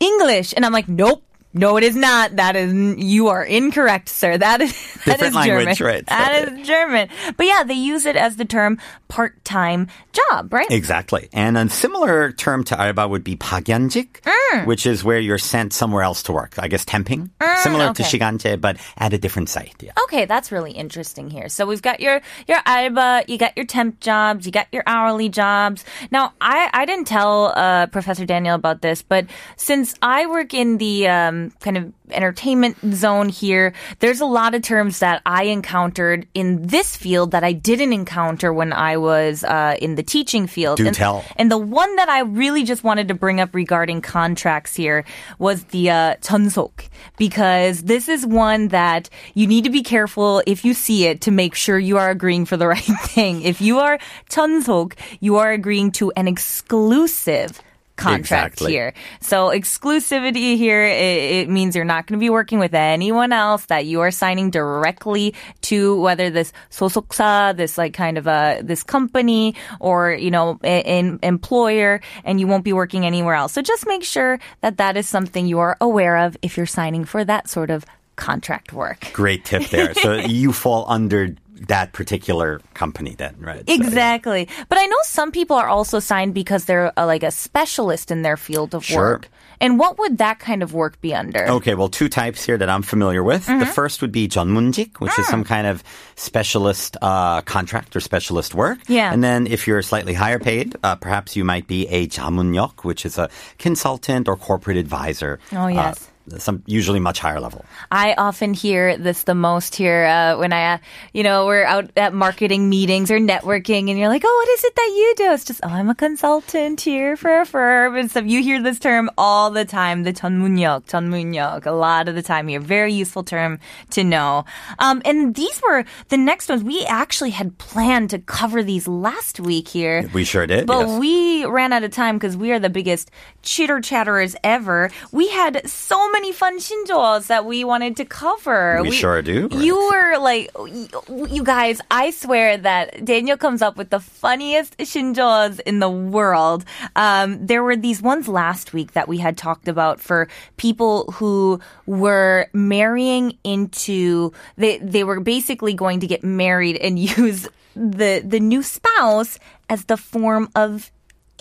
English." 0.00 0.54
And 0.56 0.64
I'm 0.64 0.72
like, 0.72 0.88
"Nope." 0.88 1.22
No, 1.53 1.75
it 1.77 1.83
is 1.83 1.95
not. 1.95 2.35
That 2.35 2.55
is 2.55 2.71
you 2.99 3.29
are 3.29 3.41
incorrect, 3.43 4.09
sir. 4.09 4.37
That 4.37 4.61
is 4.61 4.73
that 5.05 5.17
Different 5.17 5.31
is 5.31 5.35
language, 5.35 5.77
German. 5.77 5.93
right. 5.95 6.05
That 6.05 6.49
is 6.53 6.67
German. 6.67 7.09
But 7.35 7.45
yeah, 7.47 7.63
they 7.63 7.73
use 7.73 8.05
it 8.05 8.15
as 8.15 8.35
the 8.35 8.45
term 8.45 8.77
part-time 9.07 9.87
job, 10.13 10.53
right? 10.53 10.69
Exactly. 10.69 11.29
And 11.33 11.57
a 11.57 11.67
similar 11.69 12.31
term 12.33 12.63
to 12.65 12.79
alba 12.79 13.07
would 13.07 13.23
be 13.23 13.37
파견직, 13.37 14.21
Mm. 14.21 14.65
which 14.67 14.85
is 14.85 15.03
where 15.03 15.17
you're 15.17 15.39
sent 15.41 15.73
somewhere 15.73 16.03
else 16.03 16.21
to 16.23 16.31
work. 16.31 16.53
I 16.59 16.67
guess 16.67 16.85
temping. 16.85 17.29
Similar 17.63 17.93
to 17.93 18.03
Mm, 18.03 18.05
okay. 18.05 18.19
시간제, 18.19 18.61
but 18.61 18.77
at 18.97 19.13
a 19.13 19.17
different 19.17 19.49
site. 19.49 19.73
Yeah. 19.81 19.93
Okay, 20.03 20.25
that's 20.25 20.51
really 20.51 20.71
interesting 20.71 21.31
here. 21.31 21.49
So 21.49 21.65
we've 21.65 21.81
got 21.81 21.99
your 21.99 22.21
your 22.47 22.59
alba, 22.67 23.23
you 23.27 23.37
got 23.39 23.57
your 23.57 23.65
temp 23.65 23.99
jobs, 23.99 24.45
you 24.45 24.51
got 24.51 24.67
your 24.71 24.83
hourly 24.85 25.29
jobs. 25.29 25.83
Now, 26.11 26.33
I 26.39 26.69
I 26.73 26.85
didn't 26.85 27.07
tell 27.07 27.51
uh, 27.55 27.87
Professor 27.87 28.25
Daniel 28.27 28.53
about 28.55 28.81
this, 28.85 29.01
but 29.01 29.25
since 29.57 29.95
I 30.03 30.27
work 30.27 30.53
in 30.53 30.77
the 30.77 31.07
um, 31.07 31.40
kind 31.59 31.77
of 31.77 31.93
entertainment 32.11 32.77
zone 32.93 33.29
here, 33.29 33.73
there's 33.99 34.21
a 34.21 34.25
lot 34.25 34.55
of 34.55 34.61
terms 34.61 34.99
that 34.99 35.21
I 35.25 35.43
encountered 35.43 36.27
in 36.33 36.67
this 36.67 36.95
field 36.95 37.31
that 37.31 37.43
I 37.43 37.51
didn't 37.51 37.93
encounter 37.93 38.53
when 38.53 38.73
I 38.73 38.97
was 38.97 39.43
uh, 39.43 39.75
in 39.81 39.95
the 39.95 40.03
teaching 40.03 40.47
field. 40.47 40.77
Do 40.77 40.87
and, 40.87 40.95
tell. 40.95 41.23
And 41.35 41.51
the 41.51 41.57
one 41.57 41.95
that 41.97 42.09
I 42.09 42.21
really 42.21 42.63
just 42.63 42.83
wanted 42.83 43.07
to 43.09 43.13
bring 43.13 43.39
up 43.39 43.53
regarding 43.53 44.01
contracts 44.01 44.75
here 44.75 45.03
was 45.39 45.65
the 45.65 45.89
uh, 45.89 46.15
전속 46.21 46.87
because 47.17 47.83
this 47.83 48.07
is 48.07 48.25
one 48.25 48.69
that 48.69 49.09
you 49.33 49.47
need 49.47 49.63
to 49.63 49.69
be 49.69 49.83
careful 49.83 50.41
if 50.47 50.63
you 50.63 50.73
see 50.73 51.05
it 51.05 51.21
to 51.21 51.31
make 51.31 51.55
sure 51.55 51.77
you 51.77 51.97
are 51.97 52.09
agreeing 52.09 52.45
for 52.45 52.57
the 52.57 52.67
right 52.67 52.83
thing. 53.07 53.41
If 53.41 53.61
you 53.61 53.79
are 53.79 53.99
전속, 54.29 54.93
you 55.19 55.37
are 55.37 55.51
agreeing 55.51 55.91
to 55.93 56.11
an 56.15 56.27
exclusive 56.27 57.61
contract 57.96 58.54
exactly. 58.54 58.72
here. 58.72 58.94
So 59.20 59.48
exclusivity 59.48 60.56
here, 60.56 60.82
it, 60.82 61.46
it 61.46 61.48
means 61.48 61.76
you're 61.76 61.84
not 61.84 62.06
going 62.06 62.18
to 62.18 62.22
be 62.22 62.30
working 62.30 62.58
with 62.58 62.74
anyone 62.74 63.32
else 63.32 63.66
that 63.66 63.86
you 63.86 64.00
are 64.00 64.10
signing 64.10 64.50
directly 64.50 65.34
to 65.62 66.00
whether 66.00 66.30
this 66.30 66.52
sosoksa, 66.70 67.56
this 67.56 67.78
like 67.78 67.94
kind 67.94 68.18
of 68.18 68.26
a, 68.26 68.60
this 68.62 68.82
company 68.82 69.54
or, 69.80 70.12
you 70.12 70.30
know, 70.30 70.58
an 70.62 71.18
employer 71.22 72.00
and 72.24 72.40
you 72.40 72.46
won't 72.46 72.64
be 72.64 72.72
working 72.72 73.04
anywhere 73.06 73.34
else. 73.34 73.52
So 73.52 73.62
just 73.62 73.86
make 73.86 74.04
sure 74.04 74.38
that 74.60 74.78
that 74.78 74.96
is 74.96 75.08
something 75.08 75.46
you 75.46 75.58
are 75.58 75.76
aware 75.80 76.16
of 76.18 76.36
if 76.42 76.56
you're 76.56 76.66
signing 76.66 77.04
for 77.04 77.24
that 77.24 77.48
sort 77.48 77.70
of 77.70 77.84
contract 78.16 78.72
work. 78.72 79.10
Great 79.12 79.44
tip 79.44 79.68
there. 79.70 79.94
so 79.94 80.14
you 80.14 80.52
fall 80.52 80.84
under 80.88 81.34
that 81.67 81.91
particular 81.93 82.61
company 82.75 83.15
then, 83.17 83.35
right? 83.39 83.65
So, 83.67 83.73
yeah. 83.73 83.75
Exactly. 83.81 84.47
But 84.69 84.77
I 84.77 84.85
know 84.85 84.97
some 85.03 85.31
people 85.31 85.55
are 85.55 85.67
also 85.67 85.99
signed 85.99 86.33
because 86.35 86.65
they're 86.65 86.93
uh, 86.99 87.05
like 87.05 87.23
a 87.23 87.31
specialist 87.31 88.11
in 88.11 88.21
their 88.21 88.37
field 88.37 88.75
of 88.75 88.85
Sure. 88.85 88.97
work. 89.17 89.29
And 89.59 89.79
what 89.79 89.97
would 89.97 90.19
that 90.19 90.37
kind 90.37 90.61
of 90.61 90.75
work 90.75 91.01
be 91.01 91.15
under? 91.15 91.49
Okay, 91.49 91.73
well, 91.73 91.89
two 91.89 92.09
types 92.09 92.45
here 92.45 92.57
that 92.59 92.69
I'm 92.69 92.83
familiar 92.83 93.23
with. 93.23 93.47
The 93.47 93.53
Mm-hmm. 93.53 93.71
first 93.71 94.03
would 94.03 94.11
be 94.11 94.27
전문직, 94.27 94.97
which 94.99 95.17
is 95.17 95.25
Mm. 95.25 95.31
some 95.31 95.43
kind 95.43 95.65
of 95.65 95.83
specialist 96.15 96.95
uh, 97.01 97.41
contract 97.41 97.95
or 97.95 97.99
specialist 98.01 98.53
work. 98.53 98.77
Yeah. 98.87 99.11
And 99.11 99.23
then 99.23 99.47
if 99.47 99.65
you're 99.65 99.81
slightly 99.81 100.13
higher 100.13 100.37
paid, 100.37 100.75
uh, 100.83 100.95
perhaps 100.95 101.35
you 101.35 101.43
might 101.43 101.65
be 101.65 101.87
a 101.87 102.07
자문역, 102.07 102.83
which 102.83 103.03
is 103.05 103.17
a 103.17 103.29
consultant 103.57 104.27
or 104.27 104.35
corporate 104.35 104.77
advisor. 104.77 105.39
Oh, 105.53 105.67
yes. 105.67 106.03
Uh, 106.03 106.10
some 106.37 106.63
usually 106.65 106.99
much 106.99 107.19
higher 107.19 107.39
level. 107.39 107.65
I 107.91 108.13
often 108.17 108.53
hear 108.53 108.97
this 108.97 109.23
the 109.23 109.35
most 109.35 109.75
here 109.75 110.05
uh, 110.05 110.37
when 110.37 110.51
I, 110.51 110.73
uh, 110.73 110.77
you 111.13 111.23
know, 111.23 111.45
we're 111.45 111.63
out 111.63 111.89
at 111.95 112.13
marketing 112.13 112.69
meetings 112.69 113.09
or 113.11 113.19
networking, 113.19 113.89
and 113.89 113.97
you're 113.97 114.09
like, 114.09 114.23
"Oh, 114.25 114.45
what 114.45 114.49
is 114.57 114.63
it 114.65 114.75
that 114.75 114.93
you 114.95 115.13
do?" 115.17 115.31
It's 115.33 115.45
just, 115.45 115.61
"Oh, 115.63 115.69
I'm 115.69 115.89
a 115.89 115.95
consultant 115.95 116.81
here 116.81 117.15
for 117.15 117.41
a 117.41 117.45
firm," 117.45 117.95
and 117.95 118.09
stuff. 118.11 118.25
You 118.25 118.41
hear 118.41 118.61
this 118.61 118.79
term 118.79 119.09
all 119.17 119.51
the 119.51 119.65
time, 119.65 120.03
the 120.03 120.13
전문역, 120.13 120.85
전문역, 120.85 121.65
a 121.65 121.71
lot 121.71 122.09
of 122.09 122.15
the 122.15 122.21
time 122.21 122.47
here. 122.47 122.59
Very 122.59 122.93
useful 122.93 123.23
term 123.23 123.59
to 123.91 124.03
know. 124.03 124.45
Um, 124.79 125.01
and 125.05 125.35
these 125.35 125.61
were 125.61 125.85
the 126.09 126.17
next 126.17 126.49
ones. 126.49 126.63
We 126.63 126.85
actually 126.85 127.31
had 127.31 127.57
planned 127.57 128.09
to 128.09 128.19
cover 128.19 128.63
these 128.63 128.87
last 128.87 129.39
week 129.39 129.67
here. 129.67 130.09
We 130.13 130.25
sure 130.25 130.45
did. 130.45 130.67
But 130.67 130.87
yes. 130.87 130.99
we 130.99 131.45
ran 131.45 131.71
out 131.71 131.83
of 131.83 131.91
time 131.91 132.17
because 132.17 132.35
we 132.35 132.51
are 132.51 132.59
the 132.59 132.69
biggest 132.69 133.11
chitter 133.43 133.79
chatterers 133.79 134.35
ever. 134.43 134.91
We 135.11 135.29
had 135.29 135.67
so 135.69 136.10
many 136.12 136.32
fun 136.32 136.58
shinjoas 136.58 137.26
that 137.26 137.44
we 137.44 137.64
wanted 137.64 137.96
to 137.96 138.04
cover. 138.04 138.80
We 138.82 138.90
sure 138.90 139.22
do, 139.22 139.48
You 139.50 139.78
right. 139.90 140.12
were 140.12 140.18
like, 140.18 140.50
you, 140.70 141.26
you 141.28 141.42
guys, 141.42 141.80
I 141.90 142.10
swear 142.10 142.56
that 142.58 143.04
Daniel 143.04 143.36
comes 143.36 143.62
up 143.62 143.76
with 143.76 143.90
the 143.90 144.00
funniest 144.00 144.76
shinjoas 144.78 145.60
in 145.60 145.78
the 145.80 145.90
world. 145.90 146.64
Um, 146.96 147.44
there 147.46 147.62
were 147.62 147.76
these 147.76 148.00
ones 148.02 148.28
last 148.28 148.72
week 148.72 148.92
that 148.92 149.08
we 149.08 149.18
had 149.18 149.36
talked 149.36 149.68
about 149.68 150.00
for 150.00 150.28
people 150.56 151.10
who 151.12 151.60
were 151.86 152.48
marrying 152.52 153.38
into, 153.44 154.32
they, 154.56 154.78
they 154.78 155.04
were 155.04 155.20
basically 155.20 155.74
going 155.74 156.00
to 156.00 156.06
get 156.06 156.22
married 156.22 156.76
and 156.76 156.98
use 157.18 157.48
the, 157.74 158.22
the 158.24 158.40
new 158.40 158.62
spouse 158.62 159.38
as 159.68 159.86
the 159.86 159.96
form 159.96 160.50
of 160.54 160.90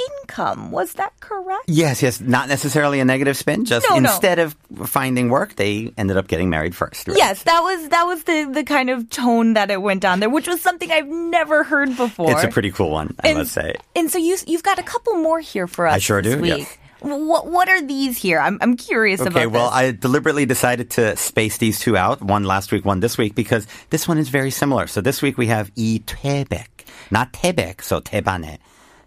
income. 0.01 0.71
Was 0.73 0.93
that 0.95 1.19
correct? 1.21 1.65
Yes, 1.69 2.03
yes, 2.03 2.21
not 2.21 2.49
necessarily 2.49 3.01
a 3.01 3.05
negative 3.05 3.37
spin. 3.37 3.65
Just 3.65 3.87
No, 3.89 3.99
no. 3.99 4.11
instead 4.11 4.39
of 4.39 4.55
finding 4.85 5.31
work, 5.31 5.57
they 5.57 5.93
ended 5.97 6.17
up 6.19 6.29
getting 6.29 6.51
married 6.51 6.77
first. 6.77 7.09
right? 7.09 7.17
Yes, 7.17 7.43
that 7.45 7.61
was 7.61 7.89
that 7.89 8.05
was 8.05 8.25
the 8.25 8.45
the 8.53 8.65
kind 8.65 8.91
of 8.91 9.09
tone 9.09 9.55
that 9.55 9.71
it 9.71 9.81
went 9.81 10.03
down 10.03 10.21
there, 10.21 10.29
which 10.29 10.47
was 10.49 10.61
something 10.61 10.91
I've 10.93 11.09
never 11.09 11.65
heard 11.65 11.97
before. 11.97 12.31
It's 12.33 12.45
a 12.45 12.49
pretty 12.49 12.71
cool 12.73 12.91
one, 12.91 13.17
I 13.25 13.29
and, 13.29 13.39
must 13.39 13.53
say. 13.53 13.75
And 13.95 14.11
so 14.11 14.19
you 14.19 14.37
you've 14.47 14.63
got 14.63 14.79
a 14.79 14.83
couple 14.85 15.15
more 15.15 15.41
here 15.41 15.67
for 15.67 15.87
us. 15.87 15.95
I 15.95 15.99
sure 15.99 16.21
this 16.21 16.35
do, 16.35 16.43
Week. 16.43 16.59
yes. 16.69 16.79
What 17.01 17.47
what 17.47 17.69
are 17.69 17.81
these 17.81 18.17
here? 18.21 18.41
I'm 18.41 18.59
I'm 18.61 18.77
curious 18.77 19.21
about. 19.21 19.37
Okay, 19.37 19.47
well, 19.47 19.71
this. 19.71 19.79
I 19.81 19.91
deliberately 19.93 20.45
decided 20.45 20.91
to 21.01 21.17
space 21.17 21.57
these 21.59 21.79
two 21.79 21.97
out, 21.97 22.21
one 22.21 22.45
last 22.45 22.73
week, 22.73 22.85
one 22.85 23.01
this 23.01 23.17
week, 23.17 23.35
because 23.35 23.67
this 23.91 24.09
one 24.09 24.19
is 24.19 24.29
very 24.29 24.51
similar. 24.51 24.87
So 24.89 25.01
this 25.01 25.21
week 25.23 25.37
we 25.39 25.47
have 25.49 25.73
이퇴백, 25.75 26.67
not 27.11 27.33
태백, 27.33 27.81
so 27.83 28.01
태반에. 28.01 28.59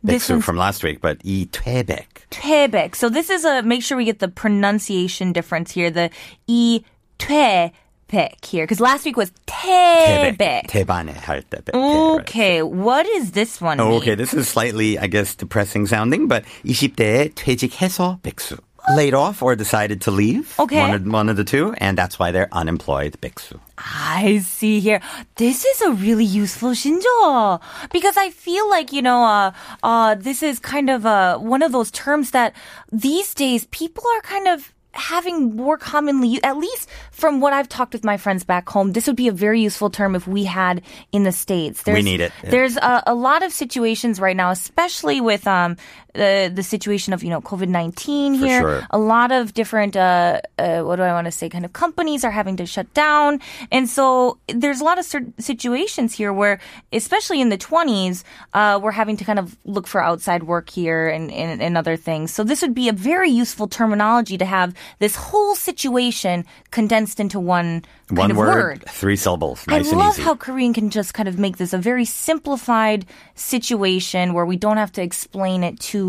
This 0.03 0.27
Beksu 0.27 0.39
one's- 0.39 0.45
from 0.45 0.55
last 0.57 0.83
week, 0.83 1.01
but 1.01 1.19
이퇴백. 1.23 2.05
퇴백. 2.31 2.95
So 2.95 3.09
this 3.09 3.29
is 3.29 3.43
a 3.43 3.61
make 3.63 3.83
sure 3.83 3.97
we 3.97 4.05
get 4.05 4.19
the 4.19 4.29
pronunciation 4.29 5.33
difference 5.33 5.71
here. 5.71 5.91
The 5.91 6.09
e 6.47 6.81
퇴백 7.19 8.43
here 8.45 8.63
because 8.65 8.79
last 8.79 9.03
week 9.05 9.17
was 9.17 9.31
태백. 9.45 10.37
퇴백. 10.37 10.67
태반에 10.67 11.13
할 11.19 11.43
때. 11.43 11.59
백, 11.63 11.75
right. 11.75 12.21
Okay, 12.21 12.61
what 12.63 13.05
is 13.07 13.31
this 13.31 13.59
one? 13.61 13.79
Oh, 13.79 13.89
mean? 13.89 13.97
okay, 14.01 14.15
this 14.15 14.33
is 14.33 14.47
slightly, 14.47 14.97
I 14.97 15.07
guess, 15.07 15.35
depressing 15.35 15.85
sounding, 15.85 16.27
but 16.27 16.43
20대에 16.65 17.33
퇴직해서 17.35 18.21
백수. 18.23 18.57
Laid 18.92 19.14
off 19.14 19.42
or 19.42 19.56
decided 19.56 20.02
to 20.02 20.10
leave. 20.10 20.54
Okay. 20.58 20.78
One 20.78 20.94
of, 20.94 21.06
one 21.06 21.28
of 21.28 21.36
the 21.36 21.44
two, 21.44 21.74
and 21.78 21.96
that's 21.96 22.18
why 22.18 22.32
they're 22.32 22.52
unemployed 22.52 23.16
백수. 23.20 23.58
I 23.78 24.38
see 24.38 24.80
here. 24.80 25.00
This 25.36 25.64
is 25.64 25.80
a 25.80 25.92
really 25.92 26.24
useful 26.24 26.70
shinjo 26.70 27.60
because 27.92 28.16
I 28.16 28.30
feel 28.30 28.68
like 28.68 28.92
you 28.92 29.02
know, 29.02 29.24
uh, 29.24 29.52
uh, 29.82 30.14
this 30.16 30.42
is 30.42 30.58
kind 30.58 30.90
of 30.90 31.06
uh, 31.06 31.38
one 31.38 31.62
of 31.62 31.72
those 31.72 31.90
terms 31.90 32.32
that 32.32 32.54
these 32.92 33.32
days 33.34 33.66
people 33.70 34.04
are 34.16 34.20
kind 34.20 34.48
of 34.48 34.74
having 34.94 35.56
more 35.56 35.76
commonly, 35.76 36.42
at 36.42 36.56
least 36.56 36.88
from 37.10 37.40
what 37.40 37.52
I've 37.52 37.68
talked 37.68 37.92
with 37.92 38.04
my 38.04 38.16
friends 38.16 38.44
back 38.44 38.68
home, 38.68 38.92
this 38.92 39.06
would 39.06 39.16
be 39.16 39.28
a 39.28 39.32
very 39.32 39.60
useful 39.60 39.90
term 39.90 40.14
if 40.14 40.26
we 40.26 40.44
had 40.44 40.82
in 41.12 41.24
the 41.24 41.32
States. 41.32 41.82
There's, 41.82 42.04
need 42.04 42.20
it, 42.20 42.32
yeah. 42.42 42.50
There's 42.50 42.76
a, 42.76 43.02
a 43.08 43.14
lot 43.14 43.42
of 43.42 43.52
situations 43.52 44.20
right 44.20 44.36
now, 44.36 44.50
especially 44.50 45.20
with 45.20 45.46
um, 45.46 45.76
the, 46.14 46.50
the 46.52 46.62
situation 46.62 47.12
of, 47.12 47.22
you 47.22 47.30
know, 47.30 47.40
COVID-19 47.40 48.36
here. 48.36 48.60
sure. 48.60 48.86
A 48.90 48.98
lot 48.98 49.32
of 49.32 49.52
different, 49.52 49.96
uh, 49.96 50.40
uh, 50.58 50.82
what 50.82 50.96
do 50.96 51.02
I 51.02 51.12
want 51.12 51.26
to 51.26 51.32
say, 51.32 51.48
kind 51.48 51.64
of 51.64 51.72
companies 51.72 52.24
are 52.24 52.30
having 52.30 52.56
to 52.56 52.66
shut 52.66 52.92
down. 52.94 53.40
And 53.70 53.88
so 53.88 54.38
there's 54.48 54.80
a 54.80 54.84
lot 54.84 54.98
of 54.98 55.04
situations 55.38 56.14
here 56.14 56.32
where, 56.32 56.60
especially 56.92 57.40
in 57.40 57.48
the 57.48 57.58
20s, 57.58 58.22
uh, 58.54 58.78
we're 58.82 58.92
having 58.92 59.16
to 59.18 59.24
kind 59.24 59.38
of 59.38 59.56
look 59.64 59.86
for 59.86 60.00
outside 60.00 60.44
work 60.44 60.70
here 60.70 61.08
and, 61.08 61.30
and, 61.30 61.60
and 61.60 61.76
other 61.76 61.96
things. 61.96 62.32
So 62.32 62.44
this 62.44 62.62
would 62.62 62.74
be 62.74 62.88
a 62.88 62.92
very 62.92 63.30
useful 63.30 63.66
terminology 63.66 64.38
to 64.38 64.44
have 64.44 64.74
this 65.00 65.16
whole 65.16 65.54
situation 65.54 66.44
condensed 66.70 67.18
into 67.18 67.40
one 67.40 67.82
One 68.10 68.30
of 68.30 68.36
word, 68.36 68.84
three 68.88 69.16
syllables. 69.16 69.66
Nice 69.66 69.92
I 69.92 69.96
love 69.96 70.16
how 70.16 70.36
Korean 70.36 70.72
can 70.72 70.90
just 70.90 71.14
kind 71.14 71.28
of 71.28 71.38
make 71.38 71.56
this 71.56 71.72
a 71.72 71.78
very 71.78 72.04
simplified 72.04 73.06
situation 73.34 74.32
where 74.32 74.46
we 74.46 74.56
don't 74.56 74.76
have 74.76 74.92
to 74.92 75.02
explain 75.02 75.64
it 75.64 75.80
too 75.80 76.03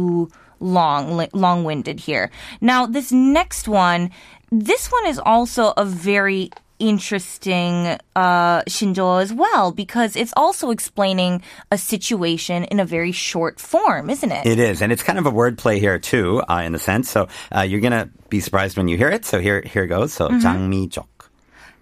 long, 0.61 1.17
li- 1.17 1.29
long-winded 1.33 2.01
here. 2.01 2.31
Now, 2.61 2.87
this 2.87 3.13
next 3.13 3.69
one, 3.69 4.11
this 4.53 4.89
one 4.93 5.07
is 5.07 5.19
also 5.19 5.73
a 5.77 5.85
very 5.85 6.51
interesting 6.79 7.99
uh, 8.17 8.63
shinjo 8.65 9.21
as 9.21 9.33
well 9.33 9.71
because 9.71 10.17
it's 10.17 10.33
also 10.37 10.71
explaining 10.71 11.43
a 11.71 11.77
situation 11.77 12.65
in 12.65 12.81
a 12.81 12.85
very 12.87 13.13
short 13.13 13.61
form, 13.61 14.09
isn't 14.09 14.33
it? 14.33 14.47
It 14.47 14.59
is, 14.59 14.81
and 14.81 14.91
it's 14.91 15.03
kind 15.03 15.19
of 15.19 15.27
a 15.27 15.31
wordplay 15.33 15.79
here 15.79 15.99
too, 15.99 16.41
uh, 16.49 16.63
in 16.65 16.75
a 16.75 16.79
sense. 16.79 17.11
So 17.11 17.29
uh, 17.55 17.61
you're 17.63 17.81
gonna 17.81 18.09
be 18.29 18.41
surprised 18.41 18.77
when 18.79 18.89
you 18.89 18.97
hear 18.97 19.11
it. 19.11 19.25
So 19.27 19.41
here, 19.41 19.61
here 19.61 19.87
goes. 19.87 20.13
So 20.15 20.29
Mm-hmm. 20.29 20.47
장미족. 20.47 21.07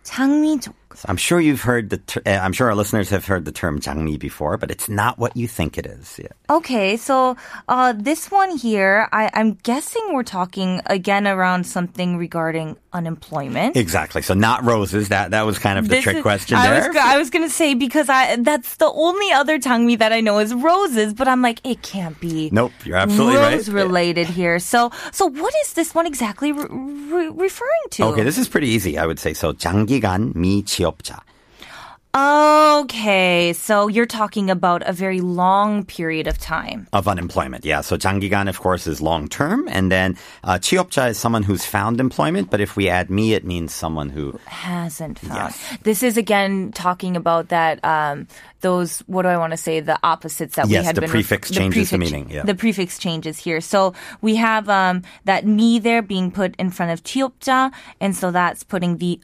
장미족. 0.05 0.75
So 0.95 1.05
I'm 1.09 1.17
sure 1.19 1.39
you've 1.39 1.63
heard 1.63 1.91
the. 1.91 1.99
Ter- 1.99 2.23
uh, 2.27 2.41
I'm 2.43 2.53
sure 2.53 2.67
our 2.69 2.75
listeners 2.75 3.11
have 3.11 3.27
heard 3.27 3.45
the 3.45 3.53
term 3.53 3.79
장미 3.79 4.19
before, 4.19 4.57
but 4.57 4.71
it's 4.73 4.89
not 4.89 5.19
what 5.19 5.37
you 5.37 5.47
think 5.47 5.77
it 5.79 5.87
is. 5.87 6.19
Yeah. 6.19 6.33
Okay, 6.51 6.97
so 6.97 7.37
uh, 7.69 7.93
this 7.93 8.33
one 8.33 8.57
here, 8.57 9.07
I, 9.13 9.31
I'm 9.35 9.55
guessing 9.63 10.03
we're 10.11 10.25
talking 10.27 10.81
again 10.87 11.29
around 11.29 11.65
something 11.69 12.17
regarding 12.17 12.77
unemployment. 12.93 13.77
Exactly. 13.77 14.23
So 14.23 14.33
not 14.35 14.65
roses. 14.65 15.11
That 15.11 15.31
that 15.33 15.43
was 15.47 15.59
kind 15.61 15.79
of 15.79 15.87
the 15.87 15.97
This 16.01 16.05
trick 16.05 16.17
is- 16.17 16.23
question 16.23 16.57
I 16.57 16.67
there. 16.71 16.89
Was, 16.89 16.97
go- 16.97 17.05
I 17.05 17.19
was 17.19 17.31
gonna 17.31 17.51
say 17.53 17.75
because 17.75 18.09
I 18.09 18.37
that's 18.37 18.77
the 18.77 18.91
only 18.91 19.31
other 19.31 19.61
tangmi 19.61 19.99
that 19.99 20.11
I 20.13 20.21
know 20.21 20.39
is 20.41 20.55
roses, 20.55 21.13
but 21.15 21.29
I'm 21.29 21.43
like 21.43 21.61
it 21.65 21.83
can't 21.83 22.19
be. 22.19 22.49
Nope, 22.51 22.73
you're 22.85 22.97
absolutely 22.97 23.37
right. 23.37 23.55
rose 23.55 23.69
related 23.71 24.27
here. 24.27 24.59
So 24.59 24.91
so 25.13 25.27
what 25.27 25.55
is 25.63 25.75
this 25.75 25.95
one 25.95 26.07
exactly 26.07 26.51
re- 26.51 26.67
re- 26.67 27.29
referring 27.29 27.87
to? 28.01 28.05
Okay, 28.17 28.25
this 28.25 28.39
is 28.39 28.49
pretty 28.49 28.69
easy, 28.69 28.97
I 28.99 29.07
would 29.07 29.21
say. 29.21 29.35
So 29.35 29.53
장기간 29.53 30.33
미취 30.35 30.82
업자. 30.85 31.21
Okay, 32.15 33.53
so 33.53 33.87
you're 33.87 34.07
talking 34.07 34.51
about 34.51 34.83
a 34.87 34.93
very 34.93 35.21
long 35.21 35.85
period 35.85 36.27
of 36.27 36.39
time. 36.39 36.89
of 36.93 37.07
unemployment. 37.07 37.65
Yeah. 37.65 37.83
So 37.83 37.97
장기간, 37.97 38.49
of 38.49 38.59
course, 38.59 38.87
is 38.87 39.01
long 39.01 39.29
term, 39.29 39.69
and 39.71 39.93
then 39.93 40.17
uh, 40.43 40.59
취업자 40.59 41.11
is 41.11 41.19
someone 41.19 41.43
who's 41.43 41.65
found 41.67 42.01
employment. 42.01 42.51
But 42.51 42.61
if 42.61 42.77
we 42.77 42.89
add 42.89 43.11
me, 43.11 43.35
it 43.35 43.45
means 43.45 43.73
someone 43.75 44.09
who. 44.09 44.41
hasn't 44.47 45.19
found. 45.21 45.53
Yes. 45.53 45.79
This 45.83 46.03
is 46.03 46.17
again 46.17 46.73
talking 46.73 47.15
about 47.15 47.51
that 47.51 47.85
um, 47.85 48.27
those 48.63 49.01
what 49.07 49.23
do 49.23 49.29
I 49.29 49.37
want 49.37 49.53
to 49.53 49.57
say 49.59 49.79
the 49.81 49.99
opposites 50.03 50.57
that 50.57 50.67
we 50.67 50.73
Yes, 50.73 50.87
had 50.87 50.97
the 50.97 51.03
been 51.03 51.11
prefix 51.11 51.49
the 51.51 51.55
changes 51.55 51.91
the 51.91 51.99
prefix- 51.99 52.13
meaning, 52.13 52.31
yeah. 52.31 52.43
The 52.43 52.55
prefix 52.57 52.99
changes 52.99 53.39
here. 53.39 53.61
So 53.61 53.93
we 54.23 54.37
have 54.37 54.69
um, 54.69 55.03
that 55.27 55.47
me 55.47 55.79
there 55.79 56.03
being 56.03 56.31
put 56.33 56.57
in 56.57 56.71
front 56.71 56.91
of 56.93 57.05
취업자, 57.05 57.71
and 58.01 58.17
so 58.17 58.31
that's 58.33 58.65
putting 58.65 58.97
the 58.97 59.21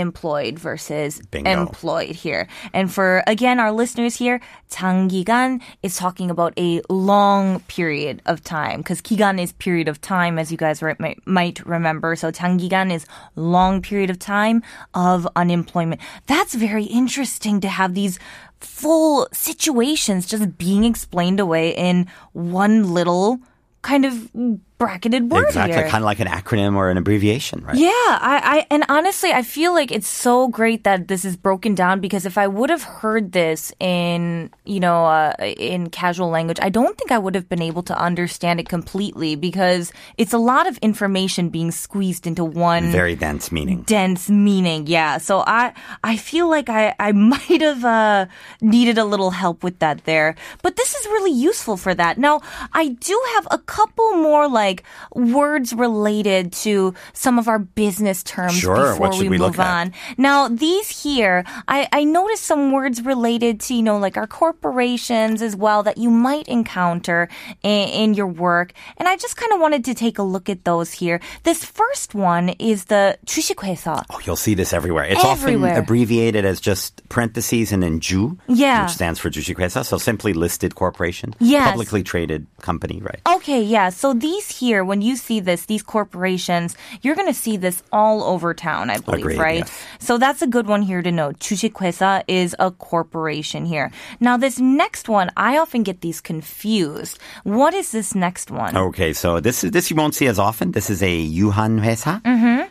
unemployed 0.00 0.58
versus 0.58 1.20
Bingo. 1.30 1.50
employed 1.50 2.14
here. 2.16 2.48
And 2.72 2.92
for 2.92 3.22
again 3.26 3.60
our 3.60 3.72
listeners 3.72 4.16
here, 4.16 4.40
장기간 4.70 5.60
is 5.82 5.96
talking 5.96 6.30
about 6.30 6.54
a 6.58 6.80
long 6.88 7.60
period 7.60 8.22
of 8.26 8.42
time 8.42 8.78
because 8.78 9.00
기간 9.00 9.40
is 9.40 9.52
period 9.52 9.88
of 9.88 10.00
time 10.00 10.38
as 10.38 10.50
you 10.50 10.56
guys 10.56 10.82
re- 10.82 10.96
might, 10.98 11.26
might 11.26 11.64
remember. 11.66 12.16
So 12.16 12.30
장기간 12.30 12.92
is 12.92 13.06
long 13.36 13.82
period 13.82 14.10
of 14.10 14.18
time 14.18 14.62
of 14.94 15.28
unemployment. 15.36 16.00
That's 16.26 16.54
very 16.54 16.84
interesting 16.84 17.60
to 17.60 17.68
have 17.68 17.94
these 17.94 18.18
full 18.60 19.28
situations 19.32 20.26
just 20.26 20.56
being 20.58 20.84
explained 20.84 21.40
away 21.40 21.70
in 21.70 22.06
one 22.32 22.94
little 22.94 23.40
kind 23.82 24.04
of 24.04 24.30
bracketed 24.77 25.31
word 25.31 25.45
Exactly, 25.47 25.73
here. 25.75 25.87
kind 25.87 26.03
of 26.03 26.05
like 26.05 26.19
an 26.19 26.27
acronym 26.27 26.75
or 26.75 26.89
an 26.89 26.97
abbreviation, 26.97 27.63
right? 27.63 27.75
Yeah, 27.77 27.87
I, 27.89 28.41
I 28.43 28.67
and 28.69 28.83
honestly, 28.89 29.31
I 29.31 29.41
feel 29.41 29.73
like 29.73 29.89
it's 29.91 30.07
so 30.07 30.49
great 30.49 30.83
that 30.83 31.07
this 31.07 31.23
is 31.23 31.37
broken 31.37 31.75
down 31.75 32.01
because 32.01 32.25
if 32.25 32.37
I 32.37 32.47
would 32.47 32.69
have 32.69 32.83
heard 32.83 33.31
this 33.31 33.71
in 33.79 34.49
you 34.65 34.79
know 34.81 35.05
uh, 35.05 35.33
in 35.39 35.89
casual 35.89 36.27
language, 36.29 36.59
I 36.61 36.67
don't 36.69 36.97
think 36.97 37.11
I 37.11 37.17
would 37.17 37.35
have 37.35 37.47
been 37.47 37.61
able 37.61 37.83
to 37.83 37.95
understand 37.97 38.59
it 38.59 38.67
completely 38.67 39.35
because 39.37 39.93
it's 40.17 40.33
a 40.33 40.37
lot 40.37 40.67
of 40.67 40.77
information 40.79 41.47
being 41.49 41.71
squeezed 41.71 42.27
into 42.27 42.43
one 42.43 42.91
Very 42.91 43.15
dense 43.15 43.51
meaning. 43.53 43.83
dense 43.83 44.29
meaning. 44.29 44.87
Yeah. 44.87 45.19
So 45.19 45.39
I 45.47 45.71
I 46.03 46.17
feel 46.17 46.49
like 46.49 46.67
I 46.67 46.93
I 46.99 47.11
might 47.33 47.61
have 47.61 47.85
uh, 47.85 48.25
needed 48.59 48.97
a 48.97 49.05
little 49.05 49.31
help 49.31 49.63
with 49.63 49.79
that 49.79 50.03
there, 50.03 50.35
but 50.63 50.75
this 50.75 50.95
is 50.95 51.05
really 51.15 51.31
useful 51.31 51.77
for 51.77 51.95
that. 51.95 52.17
Now 52.17 52.41
I 52.73 52.89
do 52.89 53.15
have 53.35 53.47
a 53.51 53.57
couple 53.59 54.15
more 54.17 54.49
like 54.49 54.64
words 54.64 55.72
related 55.74 56.52
to 56.64 56.94
some 57.12 57.38
of 57.38 57.48
our 57.48 57.58
business 57.58 58.22
terms 58.22 58.54
Sure. 58.54 58.74
before 58.94 58.96
What 58.96 59.14
should 59.14 59.24
we 59.28 59.36
we 59.36 59.38
look 59.38 59.52
move 59.58 59.60
at? 59.60 59.70
on. 59.80 59.92
Now 60.16 60.48
these 60.48 60.88
here, 61.02 61.44
I 61.68 61.88
I 61.92 62.04
noticed 62.04 62.44
some 62.46 62.72
words 62.72 63.02
related 63.04 63.60
to 63.68 63.74
you 63.74 63.82
know 63.82 63.98
like 63.98 64.16
our 64.16 64.26
corporations 64.26 65.42
as 65.42 65.56
well 65.56 65.82
that 65.82 65.98
you 65.98 66.10
might 66.10 66.46
encounter 66.48 67.28
in, 67.62 67.88
in 67.88 68.08
your 68.14 68.26
work, 68.28 68.72
and 68.96 69.08
I 69.08 69.16
just 69.16 69.36
kind 69.36 69.52
of 69.52 69.60
wanted 69.60 69.84
to 69.84 69.94
take 69.94 70.18
a 70.18 70.22
look 70.22 70.48
at 70.48 70.64
those 70.64 70.92
here. 70.92 71.20
This 71.42 71.64
first 71.64 72.14
one 72.14 72.50
is 72.58 72.86
the 72.86 73.18
주식회사. 73.26 74.04
Oh, 74.10 74.20
you'll 74.24 74.36
see 74.36 74.54
this 74.54 74.72
everywhere. 74.72 75.04
It's 75.04 75.24
Everywhere. 75.24 75.72
often 75.72 75.82
abbreviated 75.82 76.44
as 76.44 76.60
just 76.60 77.02
parentheses 77.08 77.72
and 77.72 77.82
then 77.82 78.00
주, 78.00 78.36
Yeah. 78.46 78.84
which 78.86 78.94
stands 78.94 79.18
for 79.18 79.30
주식회사. 79.30 79.84
So 79.84 79.98
simply 79.98 80.32
listed 80.32 80.74
corporation, 80.74 81.34
Yes. 81.40 81.70
publicly 81.70 82.02
traded 82.02 82.46
company, 82.62 83.00
right? 83.02 83.20
Okay, 83.26 83.60
yeah. 83.62 83.90
So 83.90 84.12
these 84.14 84.53
here, 84.54 84.84
when 84.84 85.02
you 85.02 85.16
see 85.16 85.40
this, 85.40 85.66
these 85.66 85.82
corporations, 85.82 86.76
you're 87.02 87.14
going 87.16 87.26
to 87.26 87.34
see 87.34 87.56
this 87.56 87.82
all 87.92 88.22
over 88.22 88.54
town, 88.54 88.90
I 88.90 88.98
believe, 88.98 89.20
Agreed, 89.24 89.38
right? 89.38 89.58
yes. 89.66 89.82
So 89.98 90.18
that's 90.18 90.42
a 90.42 90.46
good 90.46 90.66
one 90.66 90.82
here 90.82 91.02
to 91.02 91.10
know. 91.10 91.32
주식회사 91.32 92.22
is 92.28 92.54
a 92.58 92.70
corporation 92.70 93.64
here. 93.64 93.90
Now, 94.20 94.36
this 94.36 94.58
next 94.58 95.08
one, 95.08 95.30
I 95.36 95.58
often 95.58 95.82
get 95.82 96.00
these 96.00 96.20
confused. 96.20 97.18
What 97.44 97.74
is 97.74 97.92
this 97.92 98.14
next 98.14 98.50
one? 98.50 98.76
Okay, 98.76 99.12
so 99.12 99.40
this 99.40 99.64
is 99.64 99.70
this 99.72 99.90
you 99.90 99.96
won't 99.96 100.14
see 100.14 100.26
as 100.26 100.38
often. 100.38 100.72
This 100.72 100.90
is 100.90 101.02
a 101.02 101.10
유한 101.10 101.80
회사, 101.80 102.20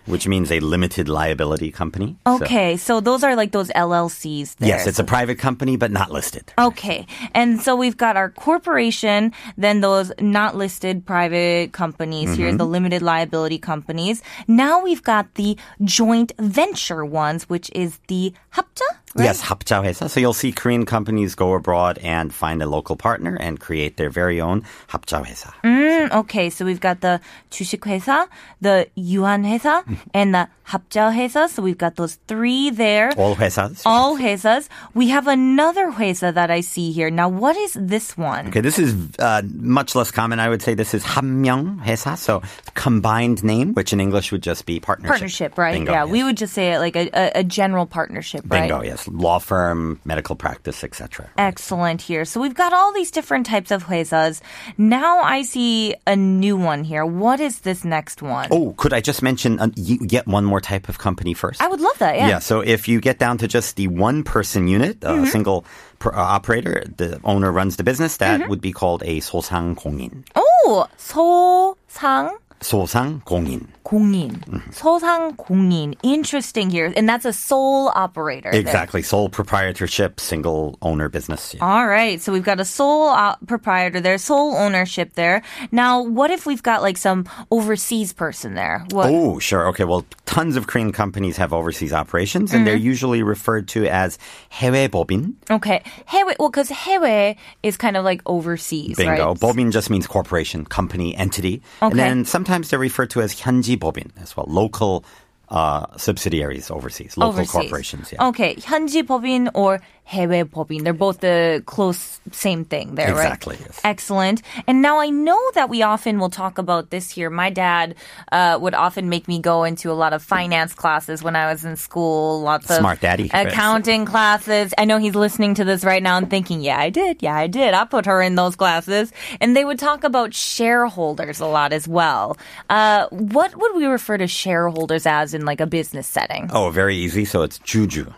which 0.06 0.27
means 0.27 0.51
a 0.51 0.60
limited 0.60 1.08
liability 1.10 1.72
company. 1.72 2.15
So- 2.27 2.36
Okay, 2.46 2.77
so 2.77 3.00
those 3.01 3.24
are 3.24 3.36
like 3.36 3.51
those 3.51 3.70
LLCs 3.75 4.56
there. 4.58 4.70
yes, 4.70 4.88
it's 4.88 5.00
a 5.00 5.03
private 5.03 5.38
company, 5.39 5.75
but 5.77 5.91
not 5.91 6.12
listed. 6.12 6.53
Okay. 6.58 7.06
And 7.34 7.60
so 7.62 7.75
we've 7.75 7.98
got 7.98 8.15
our 8.18 8.29
corporation, 8.29 9.32
then 9.58 9.82
those 9.82 10.12
not 10.20 10.56
listed 10.56 11.06
private 11.06 11.72
companies. 11.75 12.31
Mm-hmm. 12.31 12.40
Here's 12.40 12.57
the 12.57 12.64
limited 12.64 13.02
liability 13.02 13.59
companies. 13.59 14.23
Now 14.49 14.83
we've 14.83 15.02
got 15.02 15.35
the 15.35 15.59
joint 15.83 16.33
venture 16.38 17.04
ones, 17.04 17.50
which 17.50 17.71
is 17.75 17.99
the 18.09 18.33
합자? 18.54 18.88
Right? 19.15 19.25
Yes, 19.25 19.41
합자 19.41 19.82
회사. 19.84 20.08
So 20.08 20.20
you'll 20.20 20.34
see 20.34 20.51
Korean 20.51 20.86
companies 20.86 21.34
go 21.34 21.56
abroad 21.56 21.98
and 22.03 22.32
find 22.32 22.62
a 22.62 22.68
local 22.68 22.96
partner 22.96 23.36
and 23.39 23.60
create 23.60 23.98
their 23.98 24.12
very 24.12 24.39
own 24.39 24.63
합자 24.88 25.25
회사. 25.25 25.51
Mm, 25.63 26.12
okay, 26.12 26.51
so 26.51 26.63
we've 26.63 26.79
got 26.79 27.01
the 27.01 27.20
주식회사, 27.50 28.27
the 28.62 28.88
유한회사, 28.96 29.84
and 30.13 30.36
the 30.36 30.48
합자회사. 30.68 31.50
So 31.50 31.63
we've 31.63 31.77
got 31.77 31.96
those 31.96 32.20
three 32.27 32.70
there. 32.70 33.12
All 33.18 33.36
회사s. 33.36 33.82
All 33.84 34.15
회사s. 34.18 34.70
We 34.94 35.10
have 35.10 35.27
another 35.27 35.91
회사 35.91 36.32
that 36.32 36.51
I 36.51 36.62
see 36.62 36.91
here. 36.91 37.10
Now, 37.10 37.29
what 37.29 37.58
is 37.58 37.74
this 37.74 38.15
one? 38.15 38.50
Okay, 38.50 38.62
this 38.62 38.77
is 38.77 38.94
uh, 39.18 39.41
much 39.44 39.96
less 39.96 40.12
common. 40.12 40.39
I 40.39 40.50
would 40.50 40.62
say 40.62 40.75
this 40.75 40.94
is 40.94 41.03
함명 41.03 41.84
회사, 41.84 42.15
so 42.15 42.44
combined 42.75 43.44
name, 43.44 43.74
which 43.74 43.91
in 43.91 44.00
English 44.00 44.32
would 44.32 44.44
just 44.44 44.68
be 44.68 44.79
partnership. 44.79 45.10
Partnership, 45.10 45.58
right? 45.58 45.74
Bingo, 45.74 45.91
yeah, 45.91 46.03
yes. 46.03 46.12
we 46.12 46.24
would 46.24 46.38
just 46.38 46.53
say 46.53 46.74
it 46.74 46.79
like 46.79 46.96
a, 46.96 47.10
a, 47.12 47.39
a 47.39 47.44
general 47.44 47.88
partnership, 47.88 48.46
right? 48.48 48.70
Bingo, 48.70 48.84
yes. 48.84 49.02
Law 49.08 49.39
firm, 49.39 50.00
medical 50.06 50.36
practice, 50.36 50.84
etc. 50.84 51.29
Excellent 51.38 52.01
here. 52.01 52.25
So 52.25 52.39
we've 52.41 52.53
got 52.56 52.74
all 52.74 52.94
these 52.94 53.12
different 53.12 53.46
types 53.46 53.72
of 53.72 53.86
회사s. 53.86 54.41
Now 54.77 55.20
I 55.20 55.41
see 55.44 55.96
a 56.08 56.15
new 56.15 56.58
one 56.58 56.84
here. 56.84 57.06
What 57.06 57.39
is 57.39 57.62
this 57.62 57.84
next 57.84 58.22
one? 58.22 58.48
Oh, 58.51 58.74
could 58.77 58.94
I 58.94 59.01
just 59.01 59.22
mention 59.22 59.60
uh, 59.60 59.70
you 59.75 59.98
get 60.00 60.27
one 60.27 60.46
more 60.46 60.62
type 60.62 60.89
of 60.89 60.98
company 61.00 61.34
first? 61.34 61.62
I 61.62 61.68
would 61.68 61.82
love 61.82 61.98
that. 62.00 62.15
Yeah. 62.15 62.27
Yeah, 62.27 62.39
so 62.39 62.62
if 62.62 62.88
you 62.88 63.00
get 63.01 63.20
down 63.20 63.38
to 63.39 63.48
just 63.48 63.75
the 63.75 63.88
one 63.88 64.24
person 64.24 64.68
unit, 64.68 65.03
a 65.03 65.10
Mm-hmm. 65.20 65.25
single 65.25 65.65
per, 66.00 66.12
uh, 66.12 66.18
operator, 66.20 66.84
the 66.98 67.20
owner 67.24 67.51
runs 67.51 67.75
the 67.77 67.84
business, 67.84 68.18
that 68.18 68.39
Mm-hmm. 68.41 68.50
would 68.50 68.62
be 68.62 68.72
called 68.72 69.03
a 69.03 69.20
소상공인. 69.20 70.24
Oh, 70.36 70.88
소상 70.98 72.38
소상공인. 72.62 73.68
공인. 73.84 74.39
소상 74.72 75.36
공인. 75.38 75.96
Interesting 76.03 76.70
here. 76.70 76.91
And 76.96 77.08
that's 77.08 77.25
a 77.25 77.34
sole 77.34 77.91
operator. 77.96 78.51
there. 78.51 78.60
Exactly. 78.60 79.01
Sole 79.01 79.29
proprietorship, 79.29 80.20
single 80.20 80.77
owner 80.82 81.10
business. 81.10 81.53
Yeah. 81.56 81.65
All 81.65 81.88
right. 81.88 82.22
So 82.22 82.32
we've 82.32 82.44
got 82.44 82.60
a 82.60 82.65
sole 82.65 83.10
uh, 83.10 83.36
proprietor 83.48 84.00
there, 84.00 84.18
sole 84.18 84.56
ownership 84.56 85.13
there. 85.13 85.41
Now, 85.72 86.01
what 86.03 86.32
if 86.32 86.46
we've 86.46 86.63
got 86.63 86.82
like 86.82 86.98
some 86.98 87.25
overseas 87.51 88.13
person 88.13 88.53
there? 88.56 88.86
What? 88.91 89.10
Oh, 89.10 89.39
sure. 89.39 89.68
Okay. 89.70 89.84
Well, 89.86 90.06
tons 90.25 90.56
of 90.56 90.68
Korean 90.68 90.91
companies 90.91 91.38
have 91.38 91.53
overseas 91.53 91.94
operations, 91.94 92.53
and 92.53 92.65
they're 92.68 92.75
Mm-hmm. 92.75 92.86
usually 92.96 93.24
referred 93.24 93.68
to 93.70 93.88
as 93.88 94.18
해외법인. 94.53 95.34
Okay. 95.50 95.82
해외, 96.08 96.36
well, 96.39 96.50
because 96.50 96.70
해외 96.70 97.36
is 97.63 97.77
kind 97.77 97.98
of 97.98 98.03
like 98.06 98.22
overseas, 98.25 98.98
Bingo. 98.98 99.34
right? 99.34 99.39
법인 99.39 99.72
just 99.72 99.89
means 99.89 100.06
corporation, 100.08 100.65
company, 100.65 101.15
entity. 101.15 101.62
And 101.82 101.94
Okay. 101.94 101.98
then 101.98 102.25
sometimes 102.25 102.70
they're 102.70 102.79
referred 102.79 103.10
to 103.12 103.22
as 103.22 103.34
현지 103.34 103.73
법인 103.77 104.12
as 104.22 104.36
well, 104.38 104.46
local 104.48 105.03
uh, 105.50 105.86
subsidiaries 105.98 106.70
overseas, 106.70 107.18
local 107.18 107.41
overseas. 107.41 107.51
corporations. 107.51 108.12
Yeah. 108.13 108.27
Okay, 108.29 108.56
현지 108.56 109.03
법인 109.03 109.50
or 109.53 109.82
해외 110.10 110.44
법인. 110.44 110.84
They're 110.84 110.94
both 110.94 111.20
the 111.20 111.62
close 111.68 112.20
same 112.32 112.65
thing 112.65 112.96
there, 112.96 113.12
Exactly, 113.12 113.58
right? 113.58 113.65
yes. 113.68 113.82
Excellent. 113.84 114.41
And 114.65 114.82
now 114.82 115.00
I 115.00 115.10
know 115.12 115.38
that 115.53 115.70
we 115.70 115.84
often 115.84 116.18
will 116.18 116.32
talk 116.32 116.58
about 116.58 116.89
this 116.89 117.12
here. 117.12 117.29
My 117.29 117.51
dad 117.51 117.94
uh, 118.32 118.58
would 118.60 118.74
often 118.74 119.10
make 119.10 119.27
me 119.27 119.39
go 119.39 119.63
into 119.63 119.91
a 119.91 119.94
lot 119.94 120.13
of 120.13 120.24
finance 120.24 120.74
classes 120.74 121.22
when 121.22 121.36
I 121.36 121.51
was 121.51 121.63
in 121.63 121.75
school. 121.75 122.41
Lots 122.41 122.72
of 122.72 122.77
Smart 122.77 123.01
daddy, 123.01 123.29
right? 123.32 123.46
accounting 123.48 124.06
classes. 124.06 124.74
I 124.79 124.86
know 124.86 124.98
he's 124.98 125.13
listening 125.13 125.53
to 125.56 125.63
this 125.63 125.84
right 125.86 126.01
now 126.01 126.18
and 126.18 126.27
thinking, 126.27 126.62
"Yeah, 126.62 126.79
I 126.79 126.89
did. 126.89 127.22
Yeah, 127.22 127.36
I 127.36 127.46
did. 127.46 127.75
I 127.75 127.86
put 127.86 128.08
her 128.08 128.20
in 128.20 128.34
those 128.34 128.56
classes." 128.56 129.13
And 129.39 129.56
they 129.56 129.63
would 129.63 129.77
talk 129.77 130.03
about 130.03 130.34
shareholders 130.34 131.39
a 131.39 131.46
lot 131.46 131.72
as 131.72 131.88
well. 131.88 132.36
Uh, 132.70 133.06
what 133.12 133.56
would 133.56 133.75
we 133.75 133.86
refer 133.86 134.18
to 134.18 134.25
shareholders 134.25 135.06
as 135.06 135.36
in 135.36 135.46
like 135.46 135.62
a 135.62 135.68
business 135.68 136.08
setting? 136.08 136.50
Oh, 136.51 136.72
very 136.72 136.96
easy. 136.98 137.25
So 137.25 137.44
it's 137.44 137.60
juju. 137.60 138.10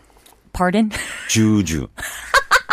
Pardon? 0.56 0.90
Juju. 1.28 1.86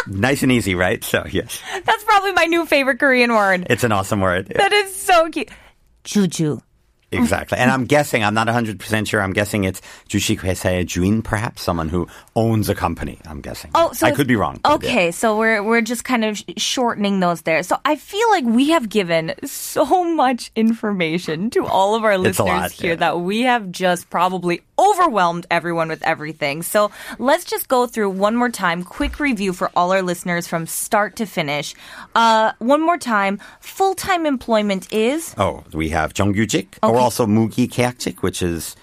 nice 0.07 0.41
and 0.41 0.53
easy, 0.53 0.73
right? 0.73 1.03
So, 1.03 1.25
yes. 1.29 1.61
That's 1.83 2.03
probably 2.05 2.31
my 2.31 2.45
new 2.45 2.65
favorite 2.65 2.97
Korean 2.97 3.33
word. 3.33 3.67
It's 3.69 3.83
an 3.83 3.91
awesome 3.91 4.21
word. 4.21 4.47
That 4.55 4.71
is 4.71 4.95
so 4.95 5.29
cute. 5.29 5.49
Juju. 6.05 6.61
Exactly. 7.12 7.56
And 7.56 7.70
I'm 7.70 7.86
guessing, 7.86 8.22
I'm 8.22 8.34
not 8.34 8.48
100% 8.48 8.76
sure, 9.08 9.22
I'm 9.22 9.32
guessing 9.32 9.64
it's 9.64 9.80
주식 10.10 10.40
회사의 10.40 10.84
주인, 10.84 11.22
perhaps, 11.24 11.62
someone 11.62 11.88
who 11.88 12.06
owns 12.36 12.68
a 12.68 12.74
company, 12.74 13.18
I'm 13.26 13.40
guessing. 13.40 13.70
Oh, 13.74 13.92
so 13.94 14.04
I 14.04 14.10
it's- 14.10 14.16
could 14.18 14.26
be 14.28 14.36
wrong. 14.36 14.60
but 14.62 14.84
Okay, 14.84 15.06
yeah. 15.06 15.10
so 15.16 15.38
we're 15.38 15.62
we're 15.62 15.80
just 15.80 16.04
kind 16.04 16.22
of 16.22 16.36
sh- 16.36 16.44
shortening 16.58 17.20
those 17.20 17.40
there. 17.48 17.62
So 17.62 17.78
I 17.86 17.96
feel 17.96 18.28
like 18.28 18.44
we 18.44 18.76
have 18.76 18.90
given 18.90 19.32
so 19.48 20.04
much 20.04 20.50
information 20.54 21.48
to 21.56 21.64
all 21.64 21.94
of 21.96 22.04
our 22.04 22.12
It's 22.12 22.38
a 22.38 22.44
listeners 22.44 22.60
lot, 22.60 22.72
here 22.72 22.92
yeah. 22.92 22.96
that 23.08 23.20
we 23.20 23.40
have 23.48 23.70
just 23.72 24.10
probably 24.10 24.60
overwhelmed 24.78 25.46
everyone 25.50 25.88
with 25.88 26.02
everything. 26.04 26.62
So 26.62 26.90
let's 27.18 27.44
just 27.46 27.68
go 27.68 27.86
through 27.86 28.10
one 28.10 28.36
more 28.36 28.50
time, 28.50 28.84
quick 28.84 29.18
review 29.18 29.54
for 29.54 29.70
all 29.74 29.92
our 29.92 30.02
listeners 30.02 30.46
from 30.46 30.66
start 30.66 31.16
to 31.16 31.26
finish. 31.26 31.74
Uh, 32.14 32.52
one 32.60 32.84
more 32.84 32.98
time, 32.98 33.40
full 33.60 33.94
time 33.94 34.26
employment 34.26 34.92
is 34.92 35.34
Oh, 35.38 35.64
we 35.72 35.88
have 35.88 36.12
정규직, 36.12 36.76
or 36.82 36.98
also 37.03 37.25
Moogie 37.25 37.69
Cactic, 37.69 38.23
which 38.23 38.41
is 38.41 38.77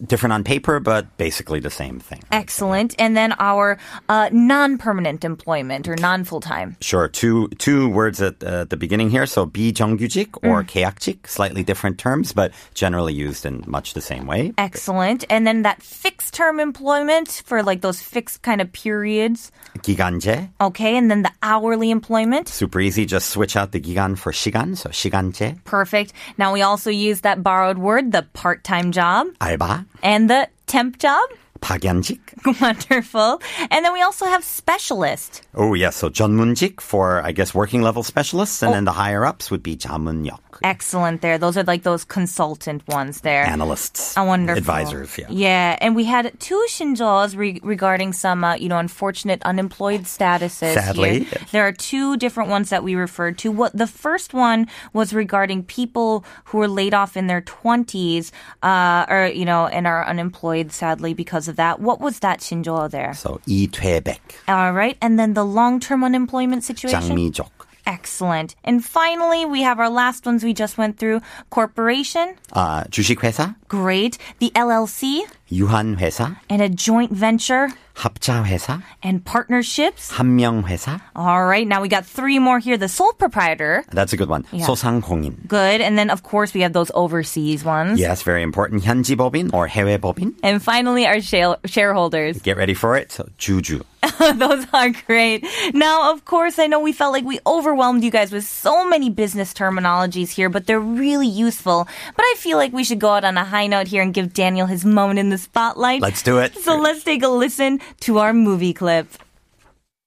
different 0.00 0.32
on 0.32 0.42
paper, 0.44 0.80
but 0.80 1.04
basically 1.18 1.60
the 1.60 1.68
same 1.68 2.00
thing. 2.00 2.22
excellent, 2.32 2.94
and 2.98 3.14
then 3.14 3.34
our 3.38 3.76
uh, 4.08 4.30
non 4.32 4.78
permanent 4.78 5.24
employment 5.28 5.86
or 5.86 5.94
non 5.96 6.24
full 6.24 6.40
time. 6.40 6.74
Sure, 6.80 7.06
two 7.06 7.48
two 7.60 7.86
words 7.90 8.22
at 8.22 8.42
uh, 8.42 8.64
the 8.64 8.78
beginning 8.78 9.10
here. 9.10 9.26
So 9.26 9.44
비정규직 9.44 10.40
or 10.42 10.64
Mm. 10.64 10.68
계약직, 10.72 11.28
slightly 11.28 11.62
different 11.62 11.98
terms, 11.98 12.32
but 12.32 12.52
generally 12.72 13.12
used 13.12 13.44
in 13.44 13.62
much 13.66 13.92
the 13.92 14.00
same 14.00 14.24
way. 14.26 14.54
Excellent. 14.56 15.24
And 15.28 15.46
then 15.46 15.62
that 15.68 15.82
fixed 15.82 16.32
term 16.32 16.60
employment 16.60 17.42
for 17.44 17.62
like 17.62 17.82
those 17.82 18.00
fixed 18.00 18.40
kind 18.40 18.62
of 18.64 18.72
periods. 18.72 19.52
기간제, 19.84 20.48
Okay. 20.60 20.96
And 20.96 21.10
then 21.10 21.22
the 21.28 21.32
hourly 21.42 21.90
employment. 21.90 22.48
super 22.48 22.80
easy. 22.80 23.04
Just 23.04 23.28
switch 23.28 23.54
out 23.54 23.72
the 23.72 23.80
기간 23.80 24.16
for 24.16 24.32
시간, 24.32 24.76
so 24.76 24.88
시간제, 24.88 25.60
Perfect. 25.64 26.14
Now 26.38 26.54
we 26.54 26.62
also 26.62 26.88
use 26.90 27.20
that 27.20 27.42
borrowed 27.42 27.76
word, 27.78 28.12
the 28.12 28.22
part 28.32 28.64
time 28.64 28.92
job 28.92 29.26
알바, 29.40 29.84
and 30.05 30.29
the 30.29 30.47
temp 30.67 30.99
job. 30.99 31.27
박연직. 31.64 32.20
Wonderful. 32.60 33.40
And 33.70 33.84
then 33.84 33.92
we 33.92 34.00
also 34.02 34.24
have 34.26 34.42
specialist. 34.44 35.42
Oh 35.54 35.74
yes, 35.74 35.96
so 35.96 36.08
전문직 36.08 36.80
for 36.80 37.20
I 37.22 37.32
guess 37.32 37.54
working 37.54 37.82
level 37.82 38.02
specialists, 38.02 38.62
and 38.62 38.72
then 38.72 38.84
the 38.84 38.92
higher 38.92 39.26
ups 39.26 39.50
would 39.50 39.62
be 39.62 39.76
자문역, 39.76 40.38
Excellent 40.62 41.20
there. 41.20 41.36
Those 41.38 41.56
are 41.58 41.64
like 41.64 41.82
those 41.82 42.04
consultant 42.04 42.82
ones 42.88 43.20
there. 43.22 43.44
analysts, 43.44 44.16
Oh, 44.16 44.24
wonderful. 44.24 44.58
advisors. 44.58 45.16
Yeah. 45.18 45.26
Yeah, 45.28 45.78
and 45.80 45.94
we 45.96 46.04
had 46.04 46.32
two 46.40 46.60
shinjaws 46.68 47.36
re- 47.36 47.60
regarding 47.62 48.12
some, 48.12 48.44
uh, 48.44 48.54
you 48.56 48.68
know, 48.68 48.78
unfortunate 48.78 49.42
unemployed 49.44 50.02
statuses. 50.04 50.74
Sadly, 50.74 51.24
here. 51.24 51.28
yes. 51.32 51.50
there 51.52 51.66
are 51.66 51.72
two 51.72 52.16
different 52.16 52.48
ones 52.48 52.70
that 52.70 52.82
we 52.84 52.94
referred 52.94 53.36
to. 53.38 53.50
What 53.52 53.76
the 53.76 53.86
first 53.86 54.32
one 54.32 54.66
was 54.92 55.12
regarding 55.12 55.64
people 55.64 56.24
who 56.44 56.58
were 56.58 56.68
laid 56.68 56.94
off 56.94 57.16
in 57.16 57.26
their 57.26 57.40
twenties, 57.42 58.32
uh, 58.62 59.04
or 59.08 59.26
you 59.26 59.44
know, 59.44 59.66
and 59.66 59.86
are 59.86 60.06
unemployed, 60.06 60.72
sadly, 60.72 61.12
because 61.12 61.48
of 61.48 61.53
that. 61.56 61.80
What 61.80 62.00
was 62.00 62.18
that 62.20 62.40
shinjaw 62.40 62.90
there? 62.90 63.14
So 63.14 63.40
이퇴백, 63.46 64.18
All 64.48 64.72
right, 64.72 64.96
and 65.00 65.18
then 65.18 65.34
the 65.34 65.44
long-term 65.44 66.02
unemployment 66.04 66.64
situation. 66.64 67.00
장미족. 67.00 67.50
Excellent. 67.86 68.54
And 68.62 68.84
finally, 68.84 69.44
we 69.46 69.62
have 69.62 69.80
our 69.80 69.88
last 69.90 70.26
ones 70.26 70.44
we 70.44 70.52
just 70.52 70.76
went 70.78 70.98
through. 70.98 71.22
Corporation, 71.50 72.34
아, 72.52 72.84
주식회사, 72.90 73.54
great. 73.68 74.18
The 74.38 74.52
LLC 74.54 75.24
유한회사, 75.50 76.36
and 76.48 76.62
a 76.62 76.68
joint 76.68 77.12
venture. 77.12 77.68
합자회사, 77.96 78.82
And 79.02 79.22
partnerships. 79.24 80.10
한명회사. 80.12 81.00
All 81.14 81.44
right, 81.44 81.66
now 81.66 81.82
we 81.82 81.88
got 81.88 82.06
three 82.06 82.38
more 82.38 82.58
here. 82.58 82.78
The 82.78 82.88
sole 82.88 83.12
proprietor. 83.12 83.84
That's 83.92 84.12
a 84.12 84.16
good 84.16 84.28
one. 84.30 84.46
Yeah. 84.52 84.64
소상공인. 84.66 85.46
Good. 85.48 85.80
And 85.82 85.98
then, 85.98 86.08
of 86.08 86.22
course, 86.22 86.54
we 86.54 86.62
have 86.62 86.72
those 86.72 86.90
overseas 86.94 87.62
ones. 87.64 87.98
Yes, 88.00 88.22
very 88.22 88.42
important. 88.42 88.84
현지법인 88.84 89.52
or 89.52 89.68
해외법인. 89.68 90.34
And 90.42 90.62
finally, 90.62 91.06
our 91.06 91.20
share- 91.20 91.58
shareholders. 91.66 92.38
Get 92.40 92.56
ready 92.56 92.72
for 92.74 92.96
it. 92.96 93.12
So, 93.12 93.28
주주. 93.38 93.82
Those 94.38 94.64
are 94.72 94.88
great. 95.06 95.44
Now, 95.74 96.12
of 96.12 96.24
course, 96.24 96.58
I 96.58 96.66
know 96.68 96.80
we 96.80 96.92
felt 96.92 97.12
like 97.12 97.24
we 97.26 97.38
overwhelmed 97.46 98.02
you 98.02 98.10
guys 98.10 98.32
with 98.32 98.46
so 98.48 98.88
many 98.88 99.10
business 99.10 99.52
terminologies 99.52 100.30
here, 100.30 100.48
but 100.48 100.66
they're 100.66 100.80
really 100.80 101.28
useful. 101.28 101.86
But 102.16 102.22
I 102.24 102.34
feel 102.38 102.56
like 102.56 102.72
we 102.72 102.84
should 102.84 102.98
go 102.98 103.10
out 103.10 103.24
on 103.24 103.36
a 103.36 103.44
high 103.44 103.66
note 103.66 103.88
here 103.88 104.00
and 104.00 104.14
give 104.14 104.32
Daniel 104.32 104.66
his 104.66 104.86
moment 104.86 105.18
in 105.18 105.28
the 105.28 105.33
spotlight. 105.38 106.00
Let's 106.02 106.22
do 106.22 106.38
it. 106.38 106.54
So 106.58 106.76
let's 106.76 107.02
take 107.04 107.22
a 107.22 107.28
listen 107.28 107.80
to 108.00 108.18
our 108.18 108.32
movie 108.32 108.72
clip. 108.72 109.06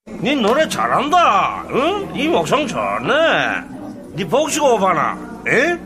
네 0.06 0.34
노래 0.34 0.68
잘한다. 0.68 1.64
응? 1.70 2.14
이 2.14 2.28
목성 2.28 2.66
좋네. 2.66 4.16
네 4.16 4.24
복식 4.28 4.62
오바나. 4.62 5.16
에? 5.46 5.78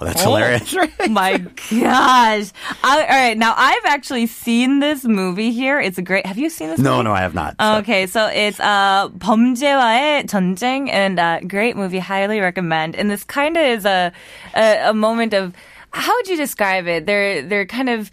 Oh, 0.00 0.04
that's 0.04 0.20
hilarious. 0.22 0.76
My 1.08 1.38
gosh. 1.38 2.52
I, 2.84 3.00
all 3.08 3.08
right, 3.08 3.38
now 3.38 3.54
I've 3.56 3.84
actually 3.86 4.26
seen 4.26 4.80
this 4.80 5.04
movie 5.04 5.50
here. 5.50 5.80
It's 5.80 5.96
a 5.98 6.02
great. 6.02 6.26
Have 6.26 6.36
you 6.38 6.50
seen 6.50 6.68
this 6.68 6.78
no, 6.78 6.96
movie? 6.98 7.04
no, 7.04 7.12
I 7.14 7.20
have 7.20 7.34
not. 7.34 7.54
So- 7.58 7.76
Okay, 7.78 8.06
so 8.06 8.26
it's 8.26 8.60
uh 8.60 9.08
범죄와의 9.18 10.26
전쟁 10.28 10.90
and 10.90 11.18
uh, 11.18 11.40
great 11.48 11.76
movie, 11.76 11.98
highly 11.98 12.38
recommend. 12.40 12.96
And 12.96 13.10
this 13.10 13.24
kind 13.24 13.56
of 13.56 13.62
is 13.64 13.84
a, 13.86 14.12
a 14.54 14.90
a 14.90 14.94
moment 14.94 15.32
of 15.34 15.54
how 15.92 16.14
would 16.16 16.28
you 16.28 16.36
describe 16.36 16.86
it? 16.86 17.06
They're 17.06 17.42
they're 17.42 17.66
kind 17.66 17.88
of 17.88 18.10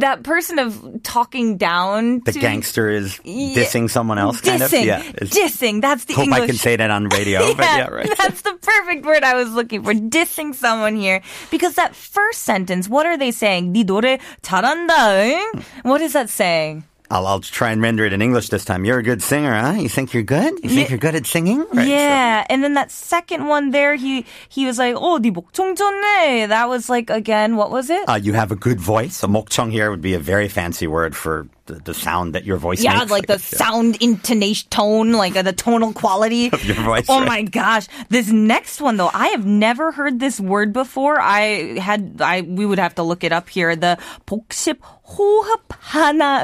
that 0.00 0.22
person 0.24 0.58
of 0.58 0.80
talking 1.02 1.58
down 1.58 2.20
The 2.24 2.32
to 2.32 2.40
gangster 2.40 2.88
is 2.88 3.20
Yeah. 3.22 3.52
dissing 3.60 3.90
someone 3.90 4.16
else, 4.16 4.40
kind 4.40 4.62
of. 4.62 4.70
dissing, 4.70 4.84
Yeah. 4.86 5.02
It's- 5.20 5.36
dissing. 5.36 5.82
That's 5.82 6.04
the 6.06 6.14
Hope 6.14 6.24
English. 6.24 6.40
I 6.40 6.46
can 6.46 6.56
say 6.56 6.76
that 6.76 6.90
on 6.90 7.08
radio, 7.10 7.52
but 7.54 7.64
yeah, 7.68 7.88
right. 7.92 8.08
That's 8.16 8.40
the 8.40 8.54
perfect 8.56 9.04
word 9.04 9.24
I 9.24 9.34
was 9.34 9.52
looking 9.52 9.82
for. 9.84 9.92
Dissing 9.92 10.54
someone 10.54 10.96
here. 10.96 11.20
Because 11.50 11.74
that 11.74 11.94
first 11.94 12.44
sentence, 12.48 12.88
what 12.88 13.04
are 13.04 13.18
they 13.18 13.30
saying? 13.30 13.74
네 13.76 13.84
노래 13.84 14.18
잘한다, 14.40 15.20
응? 15.20 15.62
What 15.84 16.00
is 16.00 16.14
that 16.14 16.30
saying? 16.30 16.84
I'll, 17.10 17.24
I'll 17.28 17.38
try 17.38 17.70
and 17.70 17.80
render 17.80 18.04
it 18.04 18.12
in 18.12 18.20
English 18.20 18.48
this 18.48 18.64
time. 18.64 18.84
You're 18.84 18.98
a 18.98 19.02
good 19.02 19.22
singer, 19.22 19.54
huh? 19.54 19.78
You 19.78 19.88
think 19.88 20.12
you're 20.12 20.24
good? 20.26 20.58
You 20.64 20.68
think 20.68 20.90
Yeah. 20.90 20.90
you're 20.90 20.98
good 20.98 21.14
at 21.14 21.24
singing? 21.24 21.60
Right, 21.70 21.86
so- 21.86 21.94
yeah, 21.94 22.44
and 22.50 22.64
then 22.64 22.74
that 22.74 22.90
second 22.90 23.46
one 23.46 23.70
there, 23.70 23.94
he 23.94 24.26
he 24.48 24.66
was 24.66 24.74
like, 24.82 24.96
"Oh, 24.98 25.14
네 25.22 25.30
목청 25.30 25.78
좋네." 25.78 26.48
That 26.50 26.66
was 26.68 26.90
like 26.90 27.08
again, 27.08 27.54
what 27.54 27.70
was 27.70 27.90
it? 27.94 28.02
Uh, 28.10 28.18
you 28.18 28.32
have 28.34 28.50
a 28.50 28.56
good 28.58 28.80
voice. 28.82 29.22
A 29.22 29.28
mokchong 29.30 29.70
here 29.70 29.88
would 29.94 30.02
be 30.02 30.14
a 30.14 30.18
very 30.18 30.48
fancy 30.50 30.90
word 30.90 31.14
for 31.14 31.46
the, 31.70 31.78
the 31.78 31.94
sound 31.94 32.34
that 32.34 32.42
your 32.42 32.58
voice 32.58 32.82
yeah, 32.82 32.98
makes. 32.98 33.10
like 33.14 33.26
the 33.30 33.38
sound 33.38 34.02
intonation 34.02 34.66
tone, 34.70 35.12
like 35.14 35.34
uh, 35.38 35.42
the 35.46 35.54
tonal 35.54 35.92
quality 35.94 36.50
Of 36.50 36.64
your 36.66 36.78
voice, 36.82 37.06
Oh 37.08 37.22
right. 37.22 37.28
my 37.28 37.42
gosh, 37.46 37.86
this 38.10 38.30
next 38.34 38.80
one 38.82 38.98
though, 38.98 39.10
I 39.14 39.28
have 39.38 39.46
never 39.46 39.90
heard 39.94 40.18
this 40.18 40.38
word 40.42 40.72
before. 40.74 41.20
I 41.22 41.78
had, 41.78 42.18
I 42.18 42.42
we 42.42 42.66
would 42.66 42.78
have 42.82 42.94
to 42.98 43.06
look 43.06 43.22
it 43.22 43.30
up 43.30 43.46
here. 43.48 43.74
The 43.78 43.98
복식 44.26 44.78
호흡 45.10 45.60
하나. 45.70 46.42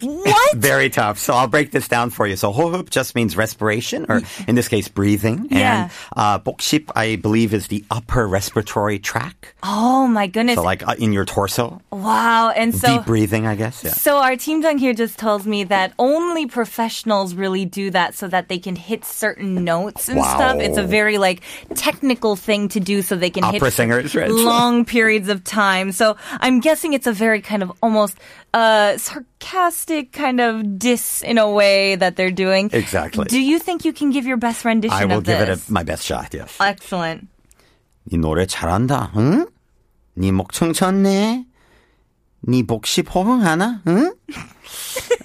what? 0.00 0.56
Very 0.56 0.88
tough. 0.90 1.18
So 1.18 1.34
I'll 1.34 1.48
break 1.48 1.72
this 1.72 1.88
down 1.88 2.10
for 2.10 2.26
you. 2.26 2.36
So 2.36 2.52
hohup 2.52 2.88
just 2.90 3.14
means 3.14 3.36
respiration, 3.36 4.06
or 4.08 4.22
in 4.46 4.54
this 4.54 4.68
case, 4.68 4.86
breathing. 4.88 5.48
Yeah. 5.50 5.82
And 5.84 5.90
uh, 6.16 6.38
bokship, 6.38 6.90
I 6.94 7.16
believe, 7.16 7.52
is 7.52 7.66
the 7.66 7.84
upper 7.90 8.28
respiratory 8.28 8.98
tract. 9.00 9.54
Oh 9.64 10.06
my 10.06 10.26
goodness! 10.28 10.54
So 10.54 10.62
like 10.62 10.86
uh, 10.86 10.94
in 10.98 11.12
your 11.12 11.24
torso, 11.24 11.82
wow, 11.90 12.50
and 12.54 12.74
so 12.74 12.98
deep 12.98 13.06
breathing, 13.06 13.46
I 13.46 13.56
guess. 13.56 13.82
Yeah. 13.82 13.90
So 13.90 14.18
our 14.18 14.36
team 14.36 14.60
down 14.60 14.78
here 14.78 14.94
just 14.94 15.18
tells 15.18 15.44
me 15.46 15.64
that 15.64 15.92
only 15.98 16.46
professionals 16.46 17.34
really 17.34 17.64
do 17.64 17.90
that 17.90 18.14
so 18.14 18.28
that 18.28 18.48
they 18.48 18.58
can 18.58 18.76
hit 18.76 19.04
certain 19.04 19.64
notes 19.64 20.08
and 20.08 20.18
Wow. 20.18 20.34
stuff. 20.36 20.56
It's 20.60 20.78
a 20.78 20.84
very 20.86 21.18
like 21.18 21.42
technical 21.74 22.36
thing 22.36 22.68
to 22.68 22.80
do 22.80 23.02
so 23.02 23.16
they 23.16 23.30
can 23.30 23.42
hit 23.44 23.56
Opera 23.62 23.70
singers, 23.70 24.14
right? 24.14 24.30
long 24.30 24.84
periods 24.84 25.28
of 25.28 25.42
time. 25.44 25.90
So 25.92 26.16
I'm 26.40 26.60
guessing 26.60 26.92
it's 26.94 27.06
a 27.06 27.12
very 27.12 27.40
kind 27.42 27.62
of 27.62 27.72
almost 27.84 28.16
uh 28.54 28.96
sarcastic 28.96 30.12
kind 30.12 30.40
of 30.40 30.78
diss 30.78 31.22
in 31.22 31.38
a 31.38 31.48
way 31.50 31.96
that 31.96 32.16
they're 32.16 32.30
doing. 32.34 32.70
Exactly. 32.72 33.24
Do 33.26 33.40
you 33.40 33.58
think 33.58 33.84
you 33.84 33.92
can 33.92 34.10
give 34.10 34.26
your 34.26 34.36
best 34.38 34.64
rendition 34.64 34.96
I 34.96 35.04
will 35.04 35.18
of 35.18 35.24
give 35.24 35.40
it 35.40 35.46
this? 35.46 35.68
a, 35.68 35.72
my 35.72 35.82
best 35.82 36.04
shot. 36.04 36.32
Yes. 36.34 36.56
Excellent. 36.60 37.28
네 38.10 38.18
노래 38.18 38.46
잘한다. 38.46 39.12
응? 39.16 39.46
네 40.16 40.32
목청 40.32 40.72
쳤네. 40.72 41.44
네 42.48 42.62
복식 42.66 43.14
호응하나? 43.14 43.82
응? 43.86 44.12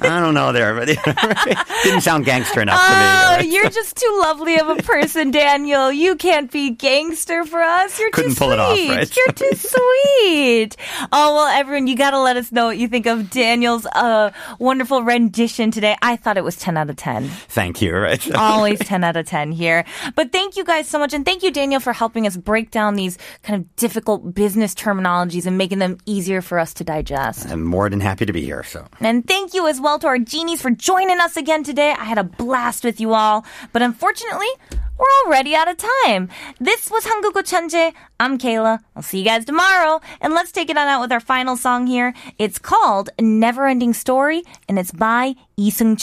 I 0.01 0.21
don't 0.21 0.35
know 0.35 0.53
there, 0.53 0.75
but 0.75 0.87
didn't 1.85 2.01
sound 2.01 2.25
gangster 2.25 2.61
enough 2.63 2.79
to 2.81 2.87
Oh, 2.93 3.39
me. 3.41 3.55
you're 3.55 3.69
just 3.71 3.97
too 3.97 4.19
lovely 4.23 4.59
of 4.59 4.69
a 4.69 4.77
person, 4.77 5.31
Daniel. 5.31 5.93
You 5.93 6.17
can't 6.17 6.51
be 6.51 6.71
gangster 6.71 7.45
for 7.45 7.61
us. 7.61 7.99
You're 7.99 8.11
Couldn't 8.11 8.33
too 8.33 8.37
pull 8.39 8.53
it 8.53 8.59
off, 8.59 8.77
sweet. 8.77 8.91
right? 8.91 9.17
You're 9.17 9.33
too 9.33 9.51
sweet. 9.57 10.77
Oh 11.13 11.35
well, 11.35 11.47
everyone, 11.47 11.87
you 11.87 11.97
got 11.97 12.11
to 12.13 12.21
let 12.21 12.37
us 12.37 12.51
know 12.53 12.67
what 12.67 12.79
you 12.79 12.89
think 12.89 13.07
of 13.07 13.31
Daniel's 13.31 13.87
uh, 13.87 14.31
wonderful 14.59 15.03
rendition 15.03 15.71
today. 15.71 15.97
I 16.03 16.17
thought 16.17 16.37
it 16.37 16.45
was 16.45 16.57
10 16.57 16.77
out 16.77 16.91
of 16.91 16.97
10. 16.97 17.29
Thank 17.29 17.83
you. 17.83 17.95
Right. 17.97 18.35
Always 18.35 18.79
10 18.81 19.05
out 19.05 19.17
of 19.17 19.27
10 19.27 19.53
here. 19.53 19.85
But 20.15 20.33
thank 20.33 20.57
you 20.57 20.65
guys 20.65 20.89
so 20.89 20.99
much. 20.99 21.13
And 21.13 21.25
thank 21.25 21.43
you, 21.43 21.51
Daniel, 21.51 21.81
for 21.81 21.93
helping 21.93 22.27
us 22.27 22.37
break 22.37 22.71
down 22.71 22.95
these 22.97 23.19
kind 23.43 23.61
of 23.61 23.77
difficult 23.77 24.35
business 24.35 24.75
terminologies 24.75 25.47
and 25.47 25.59
making 25.59 25.79
them 25.79 25.99
easier 26.07 26.41
for 26.41 26.59
us 26.59 26.73
to 26.75 26.85
digest. 26.85 27.49
I'm 27.51 27.63
more 27.65 27.89
than 27.91 28.01
happy 28.01 28.27
to 28.27 28.33
be 28.33 28.43
here. 28.43 28.63
So 28.63 28.87
And 29.01 29.27
thank 29.31 29.55
you 29.55 29.69
as 29.69 29.81
well 29.81 29.97
to 29.97 30.09
our 30.09 30.19
genies 30.19 30.61
for 30.61 30.73
joining 30.73 31.21
us 31.21 31.37
again 31.37 31.63
today. 31.63 31.93
I 31.93 32.03
had 32.03 32.19
a 32.19 32.25
blast 32.25 32.83
with 32.83 33.01
you 33.01 33.15
all, 33.15 33.45
but 33.73 33.81
unfortunately, 33.81 34.49
we're 34.73 35.25
already 35.25 35.55
out 35.55 35.71
of 35.71 35.77
time. 35.77 36.29
This 36.59 36.91
was 36.91 37.05
Hangugo 37.05 37.43
Chanje. 37.45 37.95
I'm 38.19 38.39
Kayla. 38.39 38.81
I'll 38.97 39.05
see 39.05 39.21
you 39.21 39.25
guys 39.25 39.45
tomorrow. 39.45 40.01
And 40.21 40.35
let's 40.35 40.51
take 40.51 40.69
it 40.69 40.77
on 40.77 40.89
out 40.89 41.01
with 41.01 41.13
our 41.13 41.21
final 41.21 41.57
song 41.57 41.87
here. 41.87 42.13
It's 42.41 42.59
called 42.59 43.11
Never 43.21 43.69
Ending 43.69 43.95
Story, 43.95 44.43
and 44.69 44.81
it's 44.81 44.91
by 44.91 45.37
Lee 45.57 45.71
Seung 45.71 45.97